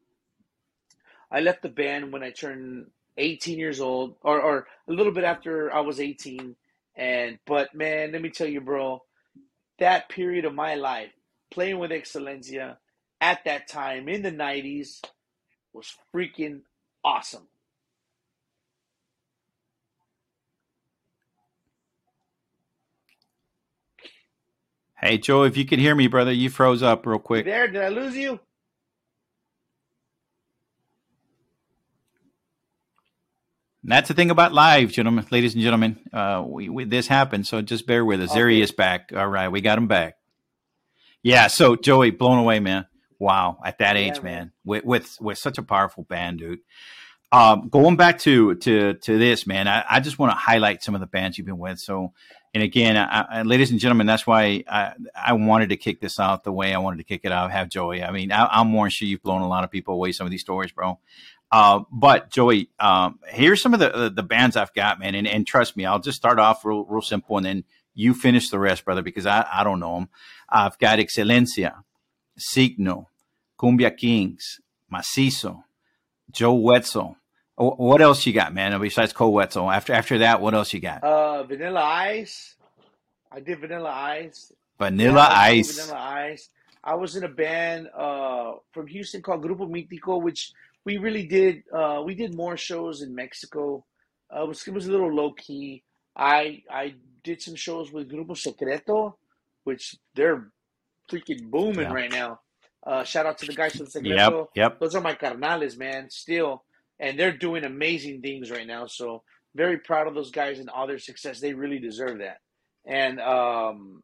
[1.30, 5.24] I left the band when I turned 18 years old, or, or a little bit
[5.24, 6.54] after I was 18.
[6.96, 9.02] And but man, let me tell you, bro,
[9.78, 11.10] that period of my life
[11.50, 12.76] playing with Xelencia
[13.20, 15.02] at that time in the 90s
[15.72, 16.60] was freaking
[17.04, 17.46] awesome.
[24.98, 27.44] Hey, Joe, if you could hear me, brother, you froze up real quick.
[27.44, 27.68] there?
[27.68, 28.40] Did I lose you?
[33.82, 36.00] And that's the thing about live, gentlemen, ladies and gentlemen.
[36.12, 38.32] Uh, we, we this happened, so just bear with us.
[38.32, 39.12] There he is back.
[39.14, 40.16] All right, we got him back.
[41.22, 41.46] Yeah.
[41.46, 42.86] So Joey, blown away, man.
[43.20, 44.22] Wow, at that age, man.
[44.24, 46.58] man, with with with such a powerful band, dude.
[47.30, 50.96] Um, going back to to to this, man, I, I just want to highlight some
[50.96, 51.78] of the bands you've been with.
[51.78, 52.12] So,
[52.56, 56.18] and again, I, I, ladies and gentlemen, that's why I I wanted to kick this
[56.18, 57.52] out the way I wanted to kick it out.
[57.52, 58.02] Have Joey.
[58.02, 60.12] I mean, I, I'm more sure you've blown a lot of people away.
[60.12, 60.98] Some of these stories, bro.
[61.52, 65.28] Uh, but Joey, um, here's some of the, the the bands I've got, man, and,
[65.28, 68.58] and trust me, I'll just start off real real simple, and then you finish the
[68.58, 70.08] rest, brother, because I I don't know them.
[70.48, 71.74] I've got Xelencia,
[72.40, 73.08] Siggno,
[73.60, 75.64] Kumbia Kings, Macizo,
[76.30, 77.18] Joe Wetzel.
[77.56, 78.78] Wh- What else you got, man?
[78.80, 81.02] Besides Cole Wetzel, after after that, what else you got?
[81.02, 82.56] Uh, Vanilla Ice.
[83.32, 84.52] I did Vanilla Ice.
[84.78, 85.78] Vanilla Yeah, Ice.
[85.78, 86.50] Vanilla Ice.
[86.84, 90.52] I was in a band uh, from Houston called Grupo Mítico, which
[90.84, 91.62] we really did.
[91.72, 93.84] Uh, we did more shows in Mexico.
[94.34, 95.82] Uh, it, was, it was a little low key.
[96.16, 96.94] I I
[97.24, 99.16] did some shows with Grupo Secreto,
[99.64, 100.50] which they're
[101.10, 101.92] freaking booming Yeah.
[101.92, 102.40] right now.
[102.86, 104.38] Uh, shout out to the guys from Secreto.
[104.40, 104.78] Yep, yep.
[104.80, 106.08] Those are my carnales, man.
[106.08, 106.62] Still,
[106.98, 108.86] and they're doing amazing things right now.
[108.86, 109.22] So
[109.54, 111.40] very proud of those guys and all their success.
[111.40, 112.38] They really deserve that.
[112.86, 114.02] And um,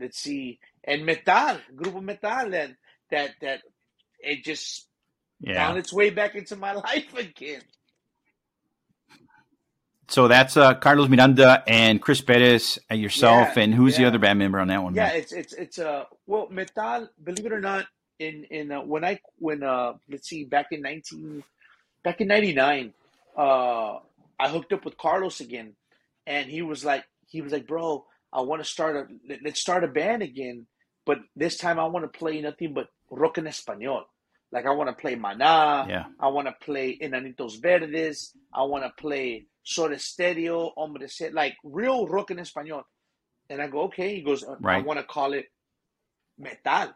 [0.00, 2.70] let's see, and Metal, Grupo Metal, that
[3.10, 3.60] that that
[4.20, 4.86] it just
[5.40, 5.54] Yeah.
[5.54, 7.62] found its way back into my life again.
[10.08, 14.18] So that's uh, Carlos Miranda and Chris Perez and yourself, Yeah, and who's the other
[14.18, 14.94] band member on that one?
[14.94, 15.16] Yeah, man?
[15.16, 17.08] it's it's it's uh well Metal.
[17.22, 17.86] Believe it or not,
[18.18, 21.44] in in uh, when I when uh let's see back in nineteen
[22.08, 22.94] back in ninety nine,
[23.36, 23.98] uh,
[24.40, 25.74] I hooked up with Carlos again,
[26.26, 29.04] and he was like he was like, bro, I want to start a
[29.44, 30.66] let's start a band again,
[31.04, 34.04] but this time I want to play nothing but rock en español.
[34.50, 35.86] Like I want to play Maná.
[35.86, 36.06] Yeah.
[36.18, 38.32] I want to play Enanitos Verdes.
[38.54, 42.84] I want to play Soda Stereo, Hombres G, like real rock en español.
[43.50, 44.14] And I go, okay.
[44.14, 45.46] He goes, I want to call it
[46.38, 46.94] Metal,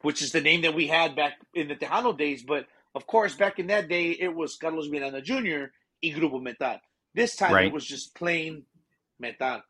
[0.00, 2.42] which is the name that we had back in the Tejano days.
[2.42, 5.70] But of course, back in that day, it was Carlos Miranda Jr.
[6.02, 6.78] y Grupo Metal.
[7.14, 7.66] This time Right.
[7.66, 8.64] it was just plain
[9.18, 9.62] Metal.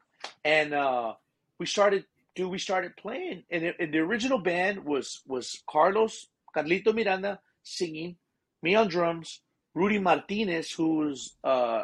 [0.44, 1.14] And uh,
[1.58, 2.04] we started,
[2.34, 3.44] dude, we started playing.
[3.50, 8.16] And, it, and the original band was was Carlos, Carlito Miranda singing,
[8.62, 9.40] me on drums,
[9.74, 11.82] Rudy Martinez, who's uh,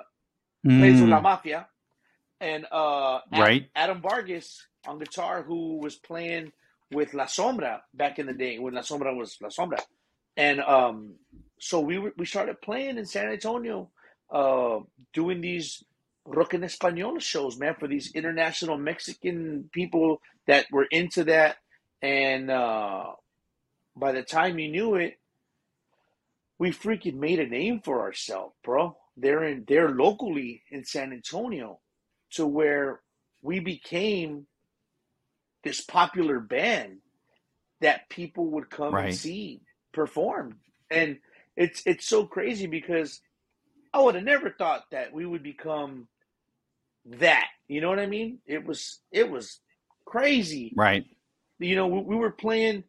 [0.77, 1.69] plays with La Mm, Mafia,
[2.41, 3.71] and uh, Right.
[3.75, 6.53] Adam Vargas on guitar, who was playing
[6.93, 9.79] with La Sombra back in the day when La Sombra was La Sombra,
[10.39, 11.17] and um,
[11.61, 13.91] so we were, we started playing in San Antonio,
[14.33, 14.81] uh,
[15.15, 15.85] doing these
[16.27, 21.59] rock and español shows, man, for these international Mexican people that were into that,
[22.03, 23.07] and uh,
[23.97, 25.19] by the time you knew it,
[26.59, 28.97] we freaking made a name for ourselves, bro.
[29.17, 31.81] They're in they're locally in San Antonio
[32.33, 33.01] to where
[33.43, 34.47] we became
[35.65, 36.99] this popular band
[37.81, 39.01] that people would come Right.
[39.01, 39.61] and see
[39.93, 40.59] perform.
[40.91, 41.19] And
[41.57, 43.21] it's it's so crazy because
[43.93, 46.09] I would have never thought that we would become
[47.07, 47.49] that.
[47.69, 48.39] You know what I mean?
[48.47, 49.61] It was it was
[50.07, 51.05] crazy right.
[51.59, 52.85] you know, we, we were playing.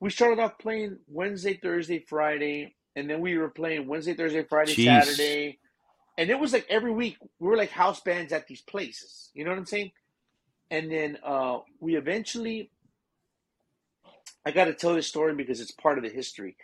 [0.00, 4.74] We started off playing Wednesday, Thursday, Friday, and then we were playing Wednesday, Thursday, Friday,
[4.74, 4.84] Jeez.
[4.84, 5.58] Saturday,
[6.18, 9.30] and it was like every week we were like house bands at these places.
[9.34, 9.92] You know what I'm saying?
[10.70, 12.70] And then uh, we eventually,
[14.46, 16.56] I got to tell this story because it's part of the history.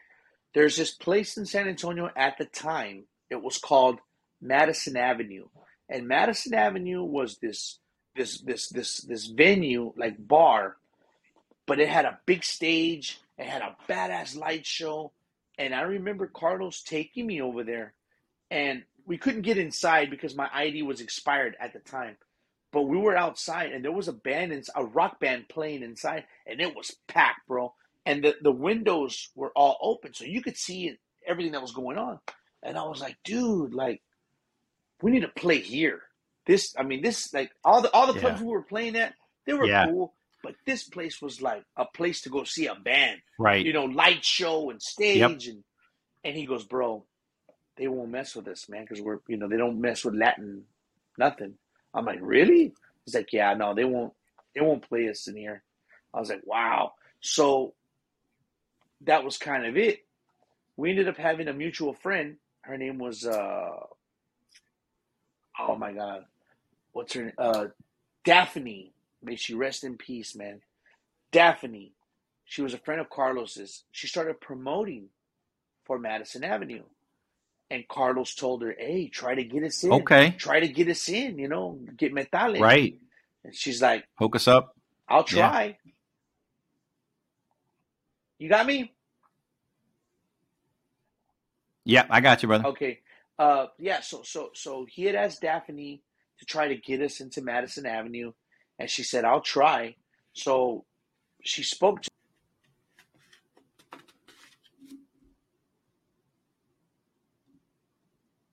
[0.54, 3.04] There's this place in San Antonio at the time.
[3.30, 4.00] It was called
[4.40, 5.46] Madison Avenue,
[5.88, 7.78] and Madison Avenue was this
[8.16, 10.76] this this this this venue like bar
[11.70, 13.20] but it had a big stage.
[13.38, 15.12] It had a badass light show.
[15.56, 17.92] And I remember Carlos taking me over there.
[18.50, 22.16] And we couldn't get inside because my ID was expired at the time.
[22.72, 26.24] But we were outside and there was a band, a rock band playing inside.
[26.46, 27.74] And it was packed, bro.
[28.06, 30.14] And the, the windows were all open.
[30.14, 30.96] So you could see
[31.26, 32.18] everything that was going on.
[32.62, 34.02] And I was like, dude, like,
[35.02, 36.02] we need to play here.
[36.46, 38.42] This, I mean, this, like, all the all the clubs Yeah.
[38.42, 39.14] we were playing at,
[39.46, 39.86] they were Yeah.
[39.86, 40.14] cool.
[40.42, 43.66] But this place was like a place to go see a band, Right.
[43.66, 45.64] you know, light show and stage, and
[46.24, 47.06] and he goes, bro,
[47.76, 50.64] they won't mess with us, man, because we're, you know, they don't mess with Latin,
[51.18, 51.54] nothing.
[51.94, 52.74] I'm like, really?
[53.04, 54.12] He's like, yeah, no, they won't,
[54.54, 55.62] they won't play us in here.
[56.14, 56.92] I was like, wow.
[57.20, 57.74] So
[59.02, 60.00] that was kind of it.
[60.76, 62.36] We ended up having a mutual friend.
[62.62, 63.70] Her name was, uh,
[65.58, 66.24] oh my god,
[66.92, 67.24] what's her?
[67.24, 67.34] name?
[67.38, 67.66] Uh,
[68.24, 68.92] Daphne.
[69.22, 70.60] May she rest in peace, man.
[71.32, 71.92] Daphne.
[72.44, 73.84] She was a friend of Carlos's.
[73.92, 75.08] She started promoting
[75.84, 76.82] for Madison Avenue.
[77.70, 79.92] And Carlos told her, hey, try to get us in.
[79.92, 80.32] Okay.
[80.38, 82.62] Try to get us in, you know, get metal in.
[82.62, 82.98] Right.
[83.44, 84.76] And she's like, Hook us up.
[85.08, 85.48] I'll Yeah.
[85.50, 85.78] try.
[88.38, 88.92] You got me?
[91.84, 92.66] Yeah, I got you, brother.
[92.66, 93.00] Okay.
[93.38, 96.02] Uh yeah, so so so he had asked Daphne
[96.38, 98.32] to try to get us into Madison Avenue
[98.78, 99.96] and she said, I'll try.
[100.32, 100.84] So
[101.42, 102.10] she spoke to